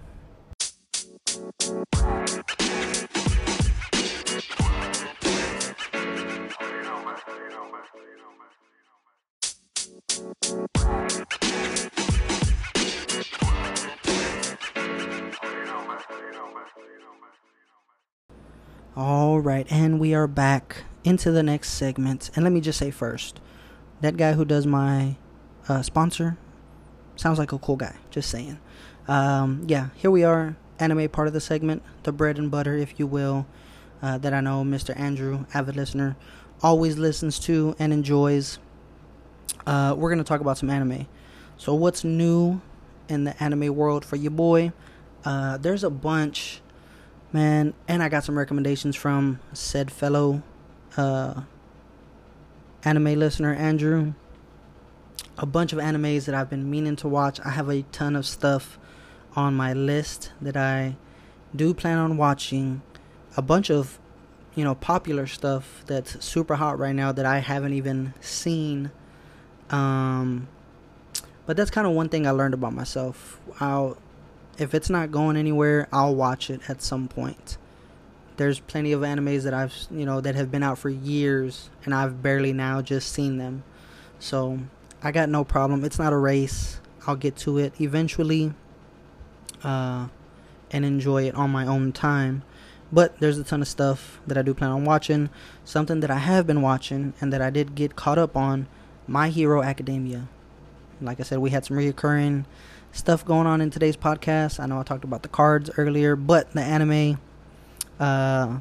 [18.95, 22.29] All right, and we are back into the next segment.
[22.35, 23.39] And let me just say first,
[24.01, 25.15] that guy who does my
[25.67, 26.37] uh, sponsor
[27.15, 27.95] sounds like a cool guy.
[28.09, 28.59] Just saying.
[29.07, 32.99] Um, yeah, here we are, anime part of the segment, the bread and butter, if
[32.99, 33.45] you will,
[34.01, 34.97] uh, that I know Mr.
[34.97, 36.15] Andrew, avid listener,
[36.61, 38.59] always listens to and enjoys.
[39.67, 41.07] Uh, we're gonna talk about some anime.
[41.57, 42.61] So, what's new
[43.09, 44.71] in the anime world for you, boy?
[45.25, 46.61] Uh, there's a bunch
[47.33, 50.43] man and i got some recommendations from said fellow
[50.95, 51.41] uh,
[52.85, 54.13] anime listener andrew
[55.37, 58.25] a bunch of animes that i've been meaning to watch i have a ton of
[58.25, 58.77] stuff
[59.35, 60.95] on my list that i
[61.55, 62.81] do plan on watching
[63.35, 63.99] a bunch of
[64.55, 68.91] you know popular stuff that's super hot right now that i haven't even seen
[69.69, 70.47] um
[71.45, 73.97] but that's kind of one thing i learned about myself i'll
[74.57, 77.57] if it's not going anywhere, I'll watch it at some point.
[78.37, 81.93] There's plenty of animes that I've, you know, that have been out for years and
[81.93, 83.63] I've barely now just seen them.
[84.19, 84.59] So,
[85.03, 85.83] I got no problem.
[85.83, 86.79] It's not a race.
[87.05, 88.53] I'll get to it eventually
[89.61, 90.07] uh,
[90.71, 92.43] and enjoy it on my own time.
[92.91, 95.29] But there's a ton of stuff that I do plan on watching.
[95.65, 98.67] Something that I have been watching and that I did get caught up on
[99.05, 100.29] My Hero Academia.
[101.01, 102.45] Like I said, we had some reoccurring
[102.93, 104.59] stuff going on in today's podcast.
[104.59, 107.19] I know I talked about the cards earlier, but the anime,
[107.99, 108.59] uh,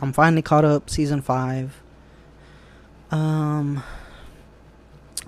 [0.00, 1.80] I'm finally caught up, season five.
[3.10, 3.84] Um,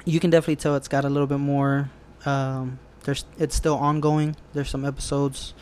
[0.08, 1.90] you can definitely tell it's got a little bit more.
[2.24, 4.36] Um, there's it's still ongoing.
[4.54, 5.54] There's some episodes,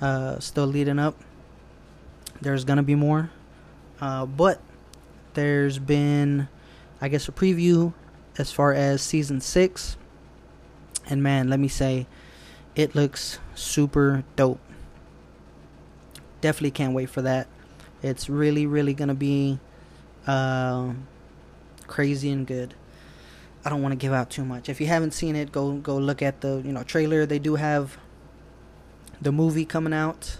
[0.00, 1.16] uh, still leading up.
[2.40, 3.30] There's gonna be more,
[4.00, 4.60] uh, but
[5.34, 6.48] there's been,
[7.00, 7.92] I guess, a preview
[8.38, 9.96] as far as season six
[11.10, 12.06] and man, let me say,
[12.76, 14.60] it looks super dope.
[16.40, 17.48] Definitely can't wait for that.
[18.02, 19.58] It's really, really gonna be
[20.26, 20.92] uh,
[21.86, 22.74] crazy and good.
[23.64, 24.68] I don't want to give out too much.
[24.68, 27.26] If you haven't seen it, go go look at the you know trailer.
[27.26, 27.98] They do have
[29.20, 30.38] the movie coming out,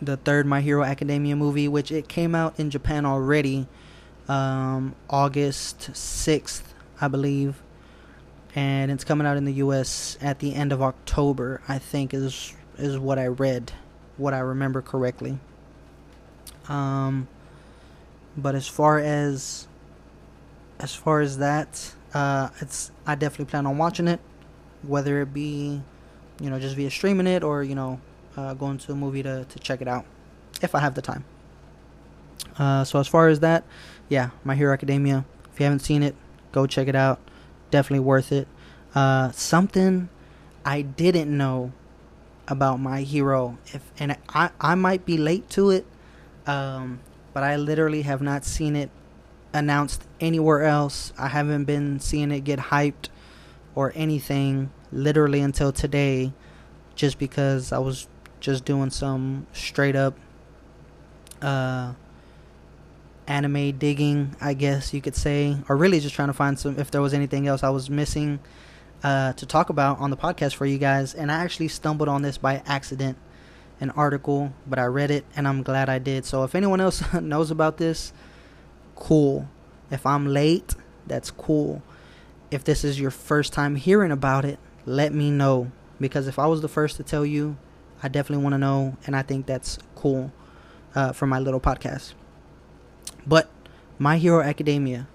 [0.00, 3.66] the third My Hero Academia movie, which it came out in Japan already,
[4.28, 7.62] um, August sixth, I believe
[8.58, 10.18] and it's coming out in the U.S.
[10.20, 11.60] at the end of October.
[11.68, 13.70] I think is is what I read,
[14.16, 15.38] what I remember correctly.
[16.68, 17.28] Um,
[18.36, 19.67] but as far as
[20.80, 24.20] as far as that, uh, it's I definitely plan on watching it,
[24.82, 25.80] whether it be,
[26.40, 28.00] you know, just via streaming it or you know,
[28.36, 30.04] uh, going to a movie to to check it out,
[30.62, 31.24] if I have the time.
[32.58, 33.64] Uh, so as far as that,
[34.08, 35.24] yeah, My Hero Academia.
[35.52, 36.14] If you haven't seen it,
[36.52, 37.20] go check it out
[37.70, 38.48] definitely worth it.
[38.94, 40.08] Uh, something
[40.64, 41.72] I didn't know
[42.46, 45.86] about my hero, if and I I might be late to it,
[46.46, 47.00] um,
[47.32, 48.90] but I literally have not seen it
[49.58, 51.12] announced anywhere else.
[51.18, 53.08] I haven't been seeing it get hyped
[53.74, 56.32] or anything literally until today,
[56.94, 58.08] just because I was
[58.40, 60.16] just doing some straight up
[61.42, 61.92] uh
[63.28, 66.90] anime digging, I guess you could say, or really just trying to find some if
[66.90, 68.40] there was anything else I was missing
[69.04, 71.14] uh, to talk about on the podcast for you guys.
[71.14, 73.18] And I actually stumbled on this by accident,
[73.80, 76.24] an article, but I read it and I'm glad I did.
[76.24, 78.12] So if anyone else knows about this,
[78.98, 79.48] cool.
[79.90, 80.74] If I'm late,
[81.06, 81.82] that's cool.
[82.50, 85.70] if this is your first time hearing about it, let me know
[86.00, 87.56] because if I was the first to tell you,
[88.02, 90.32] I definitely want to know, and I think that's cool
[90.94, 92.14] uh, for my little podcast.
[93.26, 93.50] But
[93.98, 95.08] My Hero Academia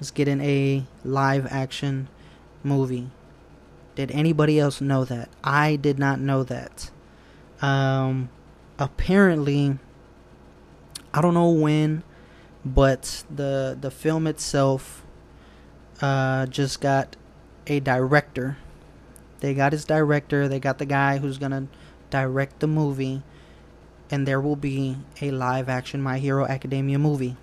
[0.00, 2.08] is getting a live action
[2.62, 3.10] movie.
[3.94, 5.28] Did anybody else know that?
[5.44, 6.90] I did not know that.
[7.62, 8.28] Um,
[8.78, 9.78] apparently,
[11.14, 12.02] I don't know when,
[12.64, 15.04] but the the film itself
[16.00, 17.16] uh, just got
[17.66, 18.58] a director.
[19.40, 20.48] They got his director.
[20.48, 21.68] They got the guy who's gonna
[22.10, 23.22] direct the movie,
[24.10, 27.36] and there will be a live action My Hero Academia movie.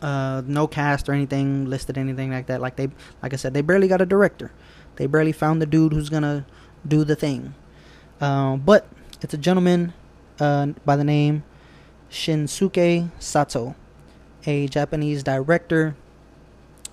[0.00, 2.60] Uh, no cast or anything listed, anything like that.
[2.60, 2.88] Like they,
[3.22, 4.52] like I said, they barely got a director.
[4.96, 6.46] They barely found the dude who's gonna
[6.86, 7.54] do the thing.
[8.20, 8.86] Uh, but
[9.20, 9.92] it's a gentleman
[10.40, 11.44] uh, by the name
[12.10, 13.74] Shinsuke Sato,
[14.46, 15.96] a Japanese director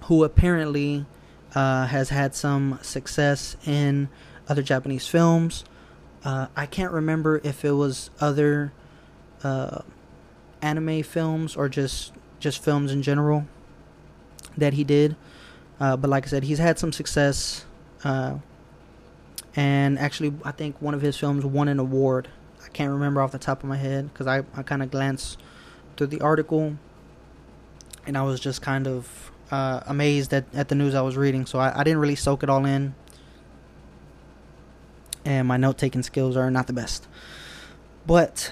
[0.04, 1.06] who apparently
[1.54, 4.10] uh, has had some success in
[4.48, 5.64] other Japanese films.
[6.24, 8.74] Uh, I can't remember if it was other
[9.44, 9.82] uh,
[10.62, 13.46] anime films or just just films in general
[14.58, 15.16] that he did.
[15.80, 17.66] Uh, but like I said, he's had some success.
[18.04, 18.38] Uh,
[19.56, 22.28] and actually, I think one of his films won an award.
[22.64, 25.40] I can't remember off the top of my head because I, I kind of glanced
[25.96, 26.78] through the article
[28.06, 31.46] and I was just kind of uh, amazed at, at the news I was reading.
[31.46, 32.96] So I, I didn't really soak it all in
[35.26, 37.08] and my note taking skills are not the best.
[38.06, 38.52] But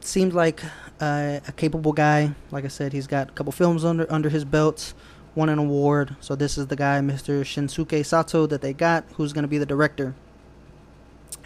[0.00, 0.64] seems like
[1.00, 2.34] uh, a capable guy.
[2.50, 4.94] Like I said, he's got a couple films under under his belt,
[5.34, 6.16] won an award.
[6.20, 7.42] So this is the guy, Mr.
[7.42, 10.14] Shinsuke Sato, that they got, who's going to be the director.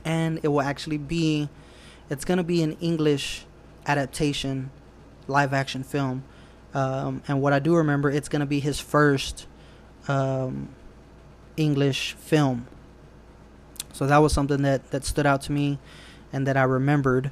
[0.05, 1.49] And it will actually be,
[2.09, 3.45] it's going to be an English
[3.87, 4.71] adaptation,
[5.27, 6.25] live action film.
[6.75, 9.47] Um, and what I do remember, it's going to be his first
[10.09, 10.69] um,
[11.57, 12.67] English film.
[13.93, 15.79] So that was something that that stood out to me,
[16.33, 17.31] and that I remembered.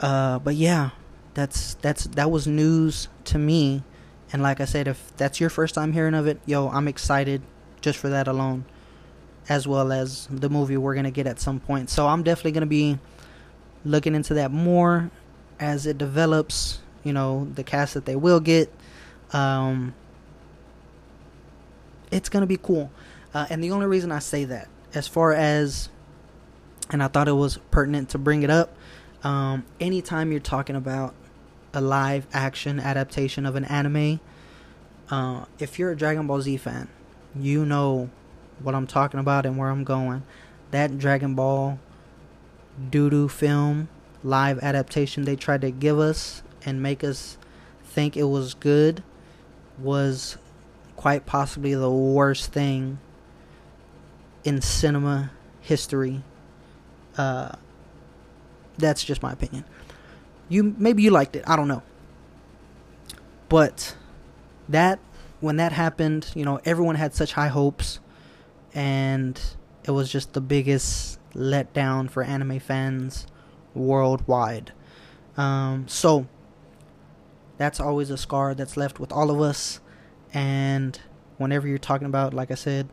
[0.00, 0.90] Uh, but yeah,
[1.34, 3.82] that's that's that was news to me.
[4.32, 7.42] And like I said, if that's your first time hearing of it, yo, I'm excited
[7.80, 8.64] just for that alone,
[9.48, 11.90] as well as the movie we're gonna get at some point.
[11.90, 12.98] So I'm definitely gonna be
[13.84, 15.10] looking into that more
[15.60, 16.80] as it develops.
[17.04, 18.72] You know, the cast that they will get.
[19.32, 19.94] Um,
[22.10, 22.90] it's gonna be cool.
[23.34, 25.88] Uh, and the only reason I say that as far as,
[26.90, 28.74] and I thought it was pertinent to bring it up.
[29.22, 31.14] Um, anytime you're talking about
[31.74, 34.20] a live action adaptation of an anime,
[35.10, 36.88] uh, if you're a Dragon Ball Z fan,
[37.38, 38.10] you know
[38.60, 40.22] what I'm talking about and where I'm going.
[40.70, 41.78] That Dragon Ball
[42.90, 43.88] doo doo film
[44.22, 47.38] live adaptation they tried to give us and make us
[47.84, 49.02] think it was good
[49.78, 50.36] was
[50.96, 52.98] quite possibly the worst thing
[54.44, 55.30] in cinema
[55.60, 56.22] history.
[57.16, 57.52] Uh,
[58.76, 59.64] that's just my opinion.
[60.48, 61.44] You maybe you liked it.
[61.46, 61.82] I don't know.
[63.48, 63.96] But
[64.68, 64.98] that
[65.40, 68.00] when that happened, you know, everyone had such high hopes
[68.74, 69.40] and
[69.84, 73.26] it was just the biggest letdown for anime fans
[73.74, 74.72] worldwide.
[75.36, 76.26] Um, so
[77.58, 79.80] that's always a scar that's left with all of us.
[80.32, 80.98] And
[81.36, 82.88] whenever you're talking about, like I said,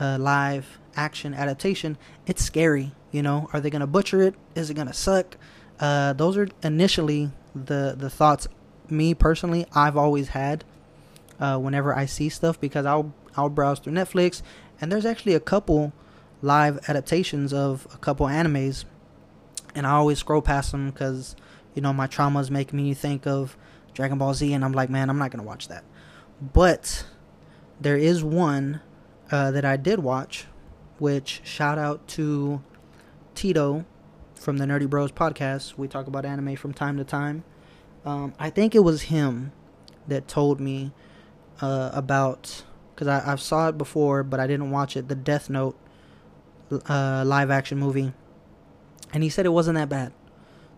[0.00, 1.96] live action adaptation,
[2.26, 2.92] it's scary.
[3.12, 4.34] You know, are they gonna butcher it?
[4.54, 5.36] Is it gonna suck?
[5.78, 8.48] Uh, those are initially the the thoughts.
[8.88, 10.64] Me personally, I've always had
[11.40, 14.42] uh, whenever I see stuff because I'll I'll browse through Netflix
[14.80, 15.92] and there's actually a couple
[16.42, 18.84] live adaptations of a couple animes,
[19.74, 21.34] and I always scroll past them because
[21.74, 23.56] you know my traumas make me think of
[23.96, 25.82] Dragon Ball Z, and I'm like, man, I'm not gonna watch that.
[26.52, 27.06] But
[27.80, 28.82] there is one
[29.30, 30.44] uh, that I did watch,
[30.98, 32.62] which shout out to
[33.34, 33.86] Tito
[34.34, 35.78] from the Nerdy Bros podcast.
[35.78, 37.42] We talk about anime from time to time.
[38.04, 39.52] Um, I think it was him
[40.06, 40.92] that told me
[41.62, 45.08] uh, about because I, I saw it before, but I didn't watch it.
[45.08, 45.76] The Death Note
[46.86, 48.12] uh, live action movie,
[49.14, 50.12] and he said it wasn't that bad.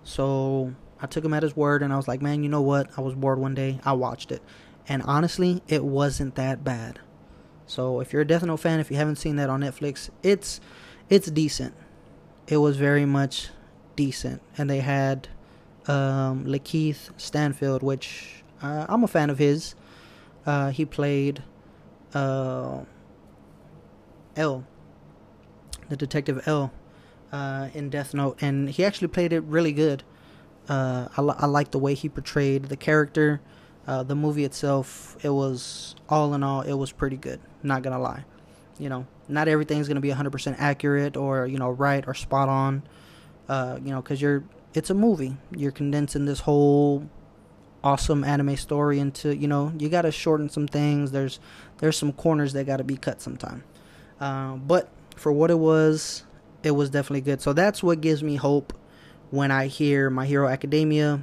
[0.05, 2.89] So I took him at his word, and I was like, man, you know what?
[2.97, 3.81] I was bored one day.
[3.85, 4.43] I watched it,
[4.89, 6.99] and honestly, it wasn't that bad.
[7.67, 10.61] So if you're a Death Note fan, if you haven't seen that on Netflix, it's
[11.09, 11.75] it's decent.
[12.47, 13.51] It was very much
[13.95, 15.29] decent, and they had
[15.87, 19.75] um, LaKeith Stanfield, which uh, I'm a fan of his.
[20.47, 21.43] Uh, he played
[22.15, 22.81] uh,
[24.37, 24.67] L,
[25.89, 26.73] the detective L,
[27.33, 30.03] uh, in Death Note, and he actually played it really good.
[30.69, 33.41] Uh, I, I like the way he portrayed the character.
[33.87, 37.41] Uh, the movie itself, it was all in all, it was pretty good.
[37.63, 38.25] Not gonna lie,
[38.79, 42.83] you know, not everything's gonna be 100% accurate or you know right or spot on.
[43.49, 44.45] Uh, you know, because you're
[44.75, 45.37] it's a movie.
[45.57, 47.09] You're condensing this whole
[47.83, 51.11] awesome anime story into you know you got to shorten some things.
[51.11, 51.41] There's
[51.79, 53.65] there's some corners that got to be cut sometime.
[54.21, 56.25] Uh, but for what it was,
[56.63, 57.41] it was definitely good.
[57.41, 58.73] So that's what gives me hope
[59.31, 61.23] when I hear My Hero Academia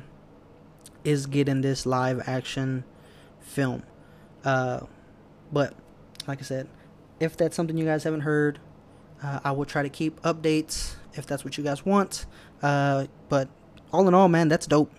[1.03, 2.83] is getting this live action
[3.39, 3.83] film.
[4.43, 4.81] Uh,
[5.51, 5.73] but
[6.27, 6.67] like I said,
[7.19, 8.59] if that's something you guys haven't heard,
[9.23, 12.25] uh, I will try to keep updates if that's what you guys want.
[12.61, 13.47] Uh, but
[13.91, 14.91] all in all, man, that's dope.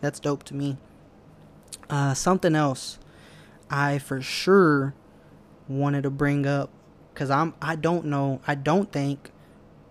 [0.00, 0.76] That's dope to me.
[1.90, 2.98] Uh, something else
[3.70, 4.94] I for sure
[5.68, 6.70] wanted to bring up
[7.12, 9.30] because I'm I don't know I don't think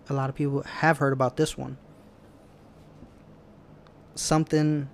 [0.09, 1.77] a lot of people have heard about this one.
[4.21, 4.87] Something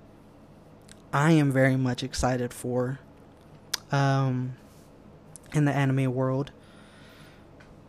[1.11, 2.99] I am very much excited for
[3.91, 4.55] um,
[5.53, 6.51] in the anime world.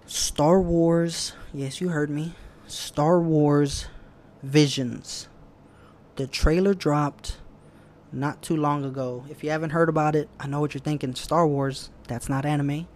[0.04, 2.34] Star Wars, yes, you heard me.
[2.66, 3.86] Star Wars
[4.42, 5.28] Visions.
[6.16, 7.36] The trailer dropped
[8.10, 9.24] not too long ago.
[9.30, 11.14] If you haven't heard about it, I know what you're thinking.
[11.14, 12.88] Star Wars, that's not anime.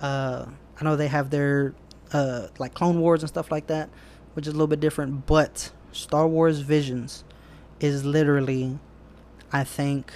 [0.00, 0.46] Uh,
[0.80, 1.74] I know they have their
[2.14, 3.90] uh, like Clone Wars and stuff like that,
[4.32, 5.26] which is a little bit different.
[5.26, 7.24] But Star Wars Visions
[7.80, 8.78] is literally,
[9.52, 10.12] I think,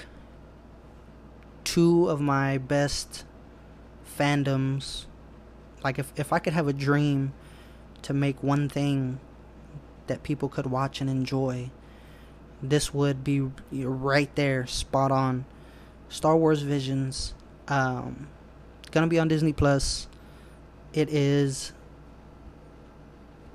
[1.65, 3.25] two of my best
[4.19, 5.07] fandoms.
[5.83, 7.33] Like if if I could have a dream
[8.03, 9.19] to make one thing
[10.07, 11.71] that people could watch and enjoy,
[12.63, 15.47] this would be right there, spot on.
[16.11, 17.35] Star Wars Visions,
[17.67, 18.29] um,
[18.93, 20.07] gonna be on Disney Plus.
[20.93, 21.73] It is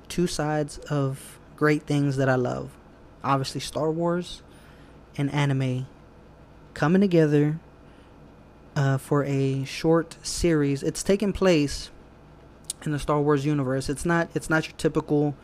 [0.08, 2.70] two sides of great things that I love.
[3.22, 4.42] Obviously, Star Wars
[5.16, 5.86] and anime
[6.74, 7.58] coming together
[8.76, 10.82] uh, for a short series.
[10.82, 11.90] It's taking place
[12.84, 13.88] in the Star Wars universe.
[13.88, 14.30] It's not.
[14.34, 15.34] It's not your typical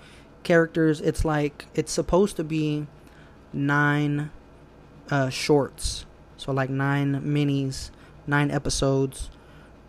[0.42, 1.00] characters.
[1.00, 2.86] It's like it's supposed to be
[3.52, 4.30] nine
[5.10, 6.06] uh, shorts,
[6.36, 7.90] so like nine minis,
[8.26, 9.30] nine episodes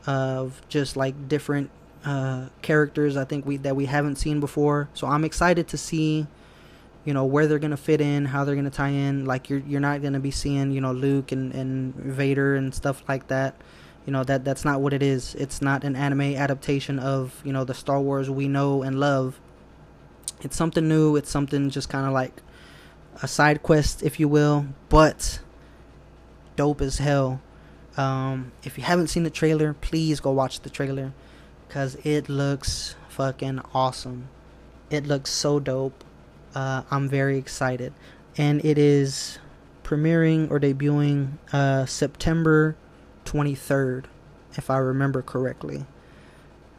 [0.05, 1.69] of just like different
[2.05, 4.89] uh, characters I think we that we haven't seen before.
[4.93, 6.27] So I'm excited to see,
[7.07, 9.23] you know, where they're gonna fit in, how they're gonna tie in.
[9.23, 13.01] Like you're you're not gonna be seeing you know Luke and, and Vader and stuff
[13.07, 13.55] like that.
[14.05, 15.33] You know that that's not what it is.
[15.35, 19.39] It's not an anime adaptation of you know the Star Wars we know and love.
[20.41, 21.15] It's something new.
[21.15, 22.41] It's something just kind of like
[23.23, 25.39] a side quest, if you will, but
[26.57, 27.39] dope as hell.
[27.95, 31.13] Um, if you haven't seen the trailer, please go watch the trailer
[31.69, 34.27] because it looks fucking awesome.
[34.89, 36.03] It looks so dope.
[36.57, 37.93] Uh, I'm very excited,
[38.35, 39.37] and it is
[39.83, 42.75] premiering or debuting uh, September
[43.25, 44.05] 23rd,
[44.55, 45.85] if I remember correctly.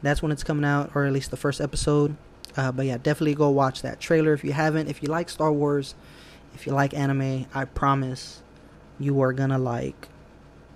[0.03, 2.17] That's when it's coming out, or at least the first episode.
[2.57, 4.89] Uh, but yeah, definitely go watch that trailer if you haven't.
[4.89, 5.95] If you like Star Wars,
[6.57, 8.43] if you like anime, I promise
[8.99, 10.09] you are gonna like,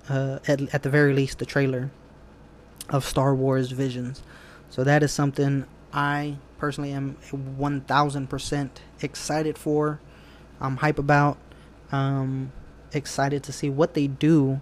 [0.09, 1.91] uh, at, at the very least, the trailer
[2.89, 4.23] of Star Wars Visions.
[4.71, 9.99] So that is something I personally am 1000% excited for.
[10.61, 11.37] I'm hype about.
[11.91, 12.53] Um,
[12.93, 14.61] excited to see what they do.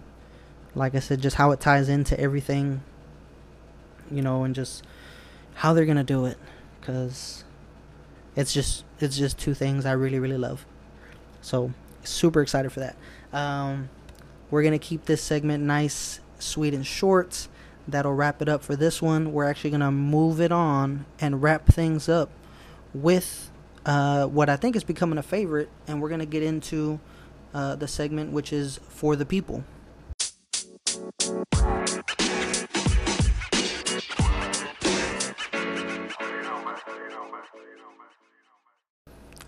[0.73, 2.81] Like I said, just how it ties into everything,
[4.09, 4.83] you know, and just
[5.53, 6.39] how they're gonna do it,
[6.79, 7.43] because
[8.35, 10.65] it's just it's just two things I really really love.
[11.39, 11.71] So
[12.03, 12.95] super excited for that.
[13.31, 13.89] Um,
[14.49, 17.47] we're gonna keep this segment nice, sweet, and short
[17.91, 19.33] that'll wrap it up for this one.
[19.33, 22.29] We're actually going to move it on and wrap things up
[22.93, 23.51] with
[23.85, 26.99] uh, what I think is becoming a favorite, and we're going to get into
[27.53, 29.63] uh, the segment which is For the People.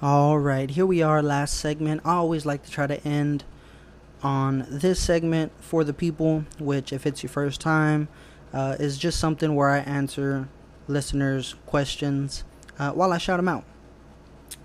[0.02, 2.02] All right, here we are, last segment.
[2.04, 3.46] I always like to try to end
[4.22, 8.10] on this segment for the people, which, if it's your first time,
[8.54, 10.48] uh, is just something where I answer
[10.88, 12.44] listeners' questions
[12.80, 13.64] uh, while I shout them out.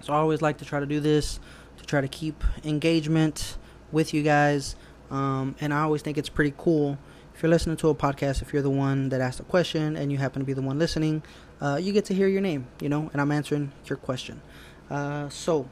[0.00, 1.40] So I always like to try to do this
[1.78, 3.56] to try to keep engagement
[3.92, 4.76] with you guys.
[5.10, 6.98] Um, and I always think it's pretty cool
[7.38, 10.10] if you're listening to a podcast, if you're the one that asked a question and
[10.10, 11.22] you happen to be the one listening,
[11.60, 14.42] uh, you get to hear your name, you know, and I'm answering your question.
[14.90, 15.68] Uh, so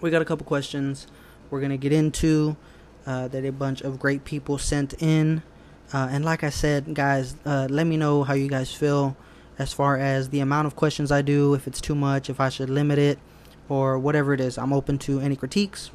[0.00, 1.06] we got a couple questions
[1.50, 2.56] we're going to get into
[3.04, 5.42] uh, that a bunch of great people sent in.
[5.94, 9.16] Uh, and like I said, guys, uh, let me know how you guys feel
[9.60, 12.48] as far as the amount of questions I do, if it's too much, if I
[12.48, 13.20] should limit it,
[13.68, 14.58] or whatever it is.
[14.58, 15.92] I'm open to any critiques.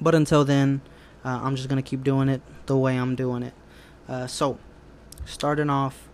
[0.00, 0.82] But until then,
[1.24, 3.54] uh, I'm just gonna keep doing it the way I'm doing it.
[4.08, 4.60] Uh, so,
[5.24, 6.08] starting off,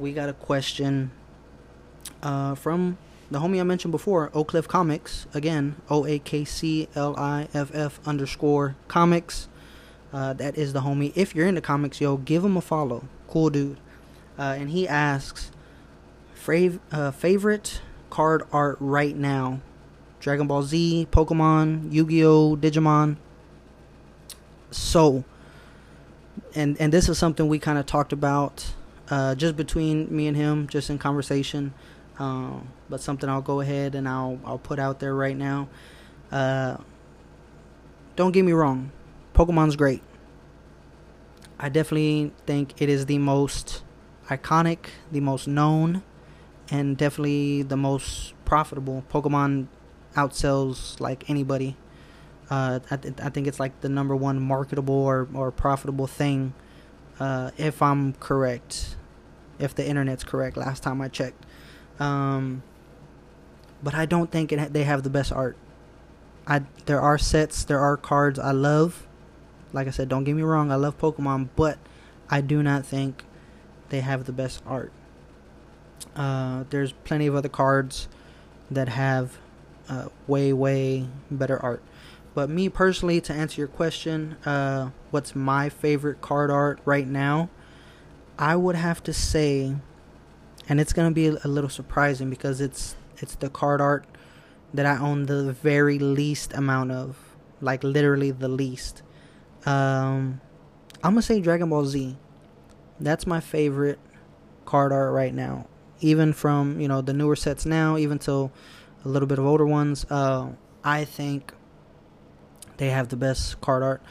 [0.00, 1.12] we got a question
[2.24, 2.98] uh, from
[3.30, 5.28] the homie I mentioned before, Oak Cliff Comics.
[5.32, 9.48] Again, O A K C L I F F underscore comics.
[10.12, 11.12] Uh, that is the homie.
[11.14, 13.04] If you're into comics, yo, give him a follow.
[13.28, 13.78] Cool dude.
[14.38, 15.50] Uh, and he asks,
[16.36, 19.60] fav- uh, favorite card art right now?
[20.20, 23.16] Dragon Ball Z, Pokemon, Yu Gi Oh, Digimon.
[24.70, 25.24] So,
[26.54, 28.72] and and this is something we kind of talked about
[29.10, 31.74] uh, just between me and him, just in conversation.
[32.18, 35.68] Um, but something I'll go ahead and I'll I'll put out there right now.
[36.30, 36.76] Uh,
[38.14, 38.92] don't get me wrong,
[39.34, 40.02] Pokemon's great.
[41.58, 43.82] I definitely think it is the most
[44.28, 46.02] iconic, the most known,
[46.70, 49.04] and definitely the most profitable.
[49.10, 49.68] Pokemon
[50.14, 51.76] outsells like anybody.
[52.50, 56.52] Uh, I, th- I think it's like the number one marketable or, or profitable thing,
[57.18, 58.96] uh, if I'm correct,
[59.58, 60.56] if the internet's correct.
[60.56, 61.46] Last time I checked,
[61.98, 62.62] um,
[63.82, 65.56] but I don't think it, they have the best art.
[66.46, 69.06] I there are sets, there are cards I love.
[69.72, 71.78] Like I said, don't get me wrong, I love Pokemon, but
[72.28, 73.24] I do not think
[73.88, 74.92] they have the best art.
[76.14, 78.08] Uh, there's plenty of other cards
[78.70, 79.38] that have
[79.88, 81.82] uh, way way better art.
[82.34, 87.50] But me personally, to answer your question, uh, what's my favorite card art right now?
[88.38, 89.74] I would have to say,
[90.68, 94.06] and it's gonna be a little surprising because it's it's the card art
[94.72, 97.16] that I own the very least amount of,
[97.60, 99.02] like literally the least.
[99.66, 100.40] Um,
[101.02, 102.16] I'm gonna say Dragon Ball Z.
[103.00, 103.98] That's my favorite
[104.64, 105.66] card art right now.
[106.00, 108.52] Even from you know the newer sets now, even till
[109.04, 110.04] a little bit of older ones.
[110.10, 110.50] Uh,
[110.84, 111.52] I think
[112.76, 114.02] they have the best card art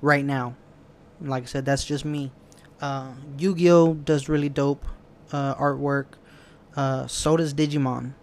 [0.00, 0.54] right now.
[1.20, 2.32] Like I said, that's just me.
[2.80, 4.86] Uh, Yu-Gi-Oh does really dope
[5.32, 6.06] uh, artwork.
[6.76, 8.14] Uh, so does Digimon.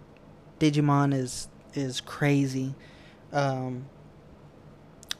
[0.59, 2.73] Digimon is is crazy.
[3.31, 3.85] Um,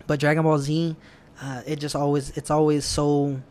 [0.07, 0.95] but Dragon Ball Z,
[1.41, 3.41] uh, it just always it's always so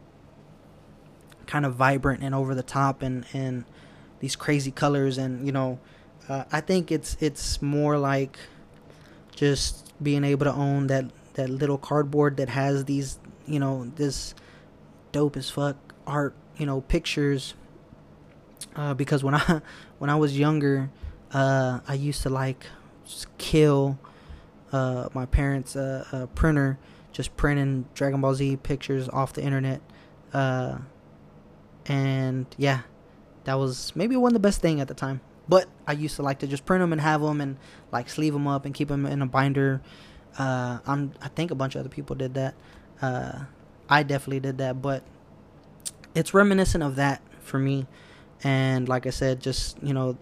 [1.46, 3.64] kind of vibrant and over the top and and
[4.20, 5.18] these crazy colors.
[5.18, 5.78] And you know
[6.28, 8.38] uh, I think it's it's more like
[9.34, 14.34] just being able to own that that little cardboard that has these you know this
[15.12, 15.76] dope as fuck
[16.06, 17.54] art you know pictures.
[18.74, 19.60] Uh, because when I
[19.98, 20.90] when I was younger
[21.32, 22.66] uh, I used to like
[23.38, 23.98] kill
[24.72, 26.78] uh, my parents' uh, uh, printer
[27.16, 29.80] just printing Dragon Ball Z pictures off the internet
[30.32, 30.78] uh,
[31.86, 32.82] and yeah
[33.44, 36.22] that was maybe one of the best thing at the time but I used to
[36.22, 37.56] like to just print them and have them and
[37.92, 39.80] like sleeve them up and keep them in a binder.
[40.38, 42.54] Uh, I'm I think a bunch of other people did that.
[43.00, 43.44] Uh,
[43.88, 45.04] I definitely did that, but
[46.14, 47.86] it's reminiscent of that for me.
[48.42, 50.18] And like I said, just you know,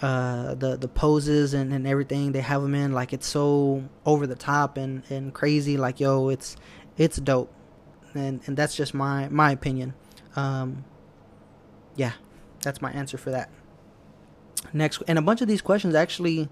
[0.00, 4.26] uh, the the poses and, and everything they have them in, like it's so over
[4.26, 5.76] the top and, and crazy.
[5.76, 6.56] Like yo, it's
[6.96, 7.52] it's dope,
[8.14, 9.94] and and that's just my my opinion.
[10.36, 10.84] Um,
[11.96, 12.12] yeah,
[12.62, 13.50] that's my answer for that
[14.72, 16.48] next and a bunch of these questions actually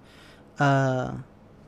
[0.59, 1.13] uh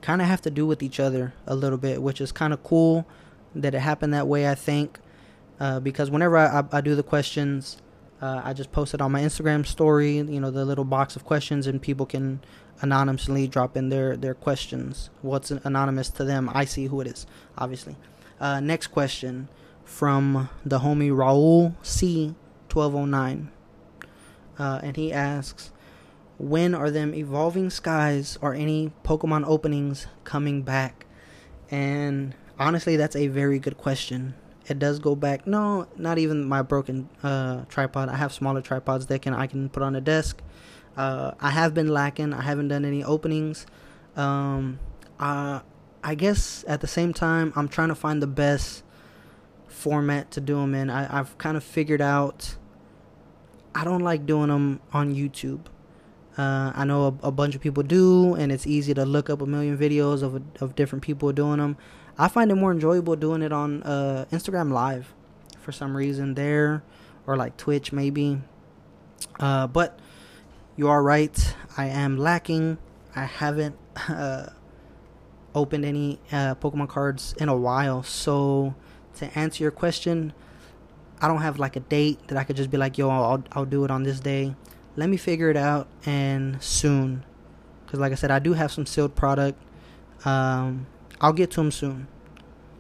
[0.01, 2.63] kind of have to do with each other a little bit which is kind of
[2.63, 3.07] cool
[3.55, 4.99] that it happened that way i think
[5.59, 7.83] uh, because whenever I, I, I, do the questions
[8.21, 11.67] uh, i just posted on my instagram story you know the little box of questions
[11.67, 12.41] and people can
[12.83, 17.27] anonymously drop in their their questions what's anonymous to them i see who it is
[17.59, 17.97] obviously
[18.41, 19.49] uh, next question
[19.85, 22.35] from the homie raul c
[22.73, 23.51] 1209
[24.59, 25.73] uh, and he asks
[26.41, 31.05] when are them evolving skies or any Pokemon openings coming back?
[31.71, 34.35] And honestly, that's a very good question.
[34.71, 35.49] It does go back.
[35.49, 38.09] No, not even my broken uh, tripod.
[38.09, 40.41] I have smaller tripods that can I can put on a desk.
[40.97, 42.33] Uh, I have been lacking.
[42.33, 43.67] I haven't done any openings.
[44.15, 44.79] Um,
[45.19, 45.61] uh,
[46.05, 48.85] I guess at the same time, I'm trying to find the best
[49.67, 50.89] format to do them in.
[50.89, 52.57] I, I've kind of figured out.
[53.75, 55.67] I don't like doing them on YouTube.
[56.39, 59.43] Uh, I know a, a, bunch of people do, and it's easy to look up
[59.43, 61.77] a million videos of of different people doing them.
[62.21, 65.15] I find it more enjoyable doing it on uh, Instagram Live
[65.61, 66.83] for some reason there,
[67.27, 68.41] or like Twitch maybe.
[69.39, 69.99] Uh, but
[70.77, 71.55] you are right.
[71.77, 72.79] I am lacking.
[73.17, 73.77] I haven't
[74.09, 74.47] uh,
[75.55, 78.03] opened any uh, Pokemon cards in a while.
[78.03, 78.75] So
[79.17, 80.33] to answer your question,
[81.21, 83.65] I don't have like a date that I could just be like, yo, I'll I'll
[83.65, 84.55] do it on this day
[84.97, 87.25] let me figure it out and soon
[87.85, 89.61] because like i said i do have some sealed product
[90.25, 90.87] um,
[91.21, 92.07] i'll get to them soon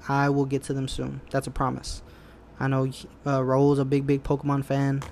[0.08, 1.20] I will get to them soon.
[1.30, 2.02] That's a promise.
[2.58, 2.90] I know
[3.26, 5.02] uh, Raul's a big, big Pokemon fan.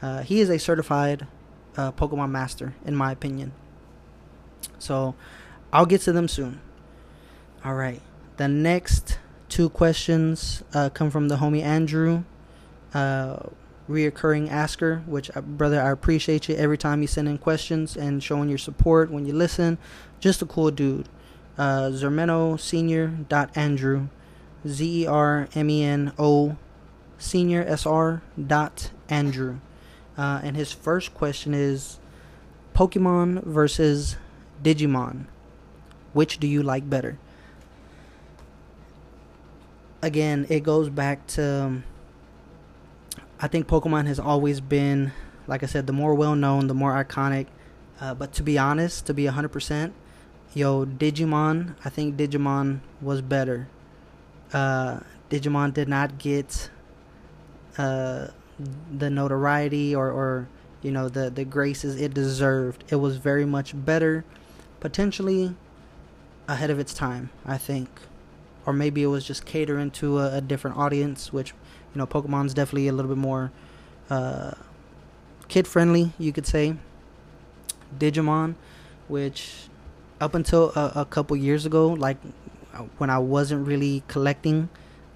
[0.00, 1.26] Uh, he is a certified
[1.76, 3.52] uh, Pokemon master, in my opinion.
[4.78, 5.14] So
[5.72, 6.60] I'll get to them soon.
[7.64, 8.00] All right.
[8.36, 9.18] The next
[9.48, 12.24] two questions uh, come from the homie Andrew,
[12.94, 13.38] uh,
[13.88, 15.02] reoccurring asker.
[15.06, 18.58] Which, uh, brother, I appreciate you every time you send in questions and showing your
[18.58, 19.78] support when you listen.
[20.20, 21.08] Just a cool dude.
[21.58, 24.08] Uh, Zermeno Senior dot Andrew,
[24.66, 26.56] Z E R M E N O
[27.18, 29.58] Senior S R dot Andrew.
[30.16, 31.98] Uh, and his first question is
[32.74, 34.16] Pokemon versus
[34.62, 35.26] Digimon.
[36.12, 37.18] Which do you like better?
[40.02, 41.64] Again, it goes back to.
[41.64, 41.84] Um,
[43.40, 45.12] I think Pokemon has always been,
[45.48, 47.46] like I said, the more well known, the more iconic.
[48.00, 49.92] Uh, but to be honest, to be 100%,
[50.54, 53.68] yo, Digimon, I think Digimon was better.
[54.52, 55.00] Uh,
[55.30, 56.70] Digimon did not get
[57.78, 58.28] uh,
[58.96, 60.48] the notoriety or, or
[60.82, 62.84] you know the the graces it deserved.
[62.88, 64.24] It was very much better,
[64.80, 65.54] potentially
[66.48, 67.30] ahead of its time.
[67.46, 67.88] I think,
[68.66, 71.50] or maybe it was just catering to a, a different audience, which
[71.94, 73.52] you know Pokemon's definitely a little bit more
[74.10, 74.52] uh,
[75.48, 76.76] kid friendly, you could say.
[77.98, 78.54] Digimon,
[79.08, 79.68] which
[80.22, 82.16] up until a, a couple years ago, like
[82.98, 84.68] when I wasn't really collecting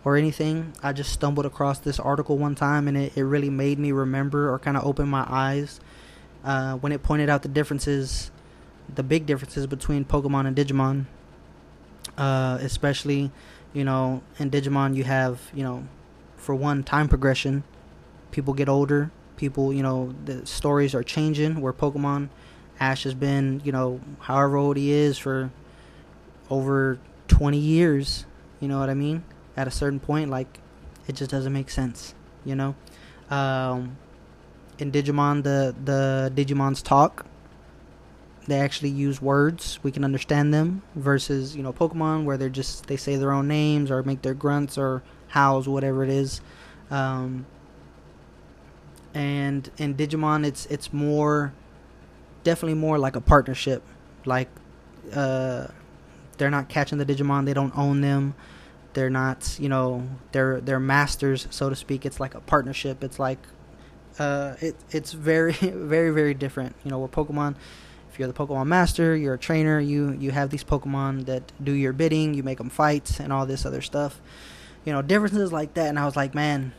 [0.04, 0.72] or anything.
[0.82, 4.52] I just stumbled across this article one time and it, it really made me remember
[4.52, 5.80] or kind of open my eyes
[6.44, 8.30] uh, when it pointed out the differences,
[8.94, 11.06] the big differences between Pokemon and Digimon.
[12.16, 13.30] Uh, especially,
[13.72, 15.86] you know, in Digimon, you have, you know,
[16.36, 17.64] for one, time progression.
[18.30, 19.10] People get older.
[19.36, 21.60] People, you know, the stories are changing.
[21.60, 22.28] Where Pokemon,
[22.78, 25.50] Ash has been, you know, however old he is for
[26.50, 26.98] over
[27.28, 28.26] 20 years.
[28.60, 29.24] You know what I mean?
[29.56, 30.60] at a certain point, like
[31.08, 32.14] it just doesn't make sense,
[32.44, 32.74] you know.
[33.30, 33.96] Um,
[34.78, 37.26] in Digimon, the the Digimons talk.
[38.46, 40.82] They actually use words; we can understand them.
[40.94, 44.34] Versus, you know, Pokemon, where they're just they say their own names or make their
[44.34, 46.40] grunts or howls, whatever it is.
[46.90, 47.46] Um,
[49.14, 51.54] and in Digimon, it's it's more,
[52.46, 53.82] definitely more like a partnership.
[54.24, 54.48] Like,
[55.12, 55.66] uh,
[56.38, 58.34] they're not catching the Digimon; they don't own them.
[58.94, 62.06] They're not you know they're they're masters so to speak.
[62.06, 63.04] It's like a partnership.
[63.04, 63.38] It's like
[64.18, 65.52] uh it it's very
[65.92, 66.74] very very different.
[66.82, 67.56] You know with pokemon
[68.10, 71.72] if you're the pokemon master you're a trainer you you have these pokemon that do
[71.72, 74.22] your bidding you make them fight and all this other stuff.
[74.86, 75.88] You know differences like that.
[75.88, 76.72] And i was like man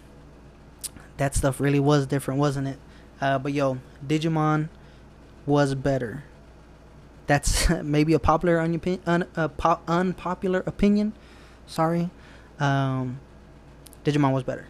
[1.18, 2.80] that stuff really was different wasn't it?
[3.22, 4.70] Uh, but yo digimon
[5.47, 6.23] was better
[7.25, 11.13] that's maybe a popular un- un- uh, po- unpopular opinion
[11.67, 12.09] Sorry.
[12.59, 13.19] Um,
[14.05, 14.65] Digimon was better.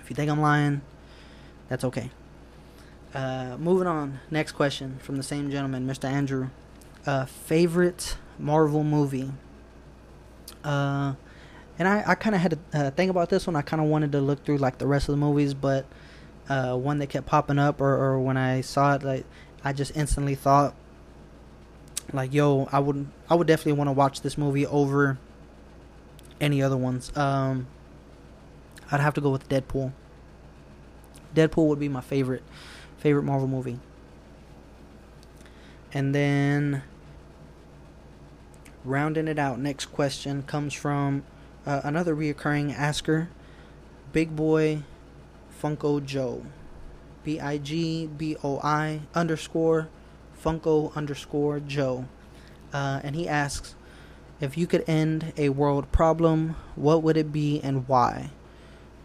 [0.00, 0.82] If you think I'm lying,
[1.68, 2.10] that's okay.
[3.14, 4.18] Uh, moving on.
[4.30, 6.04] Next question from the same gentleman, Mr.
[6.04, 6.48] Andrew.
[7.06, 9.30] Uh, favorite Marvel movie?
[10.64, 11.14] Uh,
[11.78, 13.54] and I, I kind of had to uh, think about this one.
[13.56, 15.86] I kind of wanted to look through like the rest of the movies, but
[16.48, 19.24] uh, one that kept popping up, or, or when I saw it, like
[19.64, 20.74] I just instantly thought,
[22.12, 25.18] like, yo, I would I would definitely want to watch this movie over
[26.40, 27.16] any other ones.
[27.16, 27.66] Um,
[28.90, 29.92] I'd have to go with Deadpool.
[31.34, 32.42] Deadpool would be my favorite
[32.98, 33.78] favorite Marvel movie.
[35.94, 36.82] And then
[38.84, 41.22] rounding it out, next question comes from
[41.66, 43.28] uh, another reoccurring asker,
[44.12, 44.82] Big Boy
[45.62, 46.44] Funko Joe.
[47.24, 49.88] B I G B O I underscore
[50.42, 52.06] Funko underscore Joe.
[52.72, 53.76] Uh, and he asks,
[54.40, 58.30] if you could end a world problem, what would it be and why?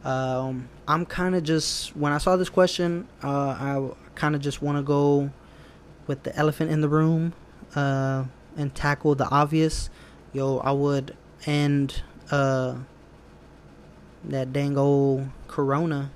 [0.04, 4.62] Um, I'm kind of just when I saw this question, uh, I kind of just
[4.62, 5.30] want to go
[6.08, 7.34] with the elephant in the room
[7.76, 8.24] uh,
[8.56, 9.92] and tackle the obvious.
[10.34, 12.02] Yo, I would end
[12.32, 12.76] uh,
[14.24, 16.12] that dang old Corona.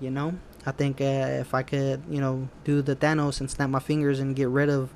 [0.00, 0.34] You know,
[0.64, 1.04] I think uh,
[1.40, 4.68] if I could, you know, do the Thanos and snap my fingers and get rid
[4.68, 4.90] of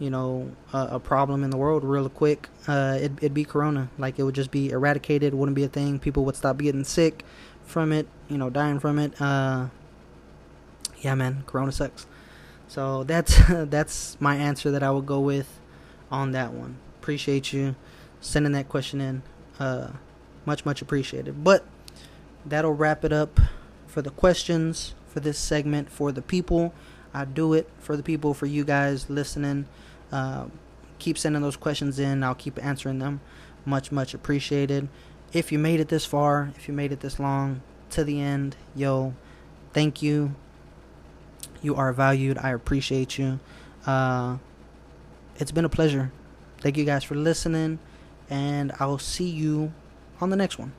[0.00, 3.90] you know, a, a problem in the world real quick, uh, it, it'd be Corona.
[3.98, 5.34] Like it would just be eradicated.
[5.34, 6.00] Wouldn't be a thing.
[6.00, 7.22] People would stop getting sick
[7.64, 8.08] from it.
[8.28, 9.20] You know, dying from it.
[9.20, 9.66] Uh,
[11.00, 12.06] yeah, man, Corona sucks.
[12.66, 15.60] So that's that's my answer that I would go with
[16.10, 16.78] on that one.
[16.98, 17.76] Appreciate you
[18.20, 19.22] sending that question in.
[19.58, 19.90] Uh,
[20.46, 21.44] much much appreciated.
[21.44, 21.66] But
[22.46, 23.38] that'll wrap it up
[23.90, 26.72] for the questions for this segment for the people.
[27.12, 29.66] I do it for the people, for you guys listening.
[30.12, 30.46] Uh,
[30.98, 32.22] keep sending those questions in.
[32.22, 33.20] I'll keep answering them.
[33.64, 34.88] Much, much appreciated.
[35.32, 38.56] If you made it this far, if you made it this long to the end,
[38.74, 39.14] yo,
[39.72, 40.34] thank you.
[41.62, 42.38] You are valued.
[42.38, 43.40] I appreciate you.
[43.86, 44.38] Uh,
[45.36, 46.12] it's been a pleasure.
[46.60, 47.78] Thank you guys for listening,
[48.28, 49.72] and I'll see you
[50.20, 50.72] on the next one.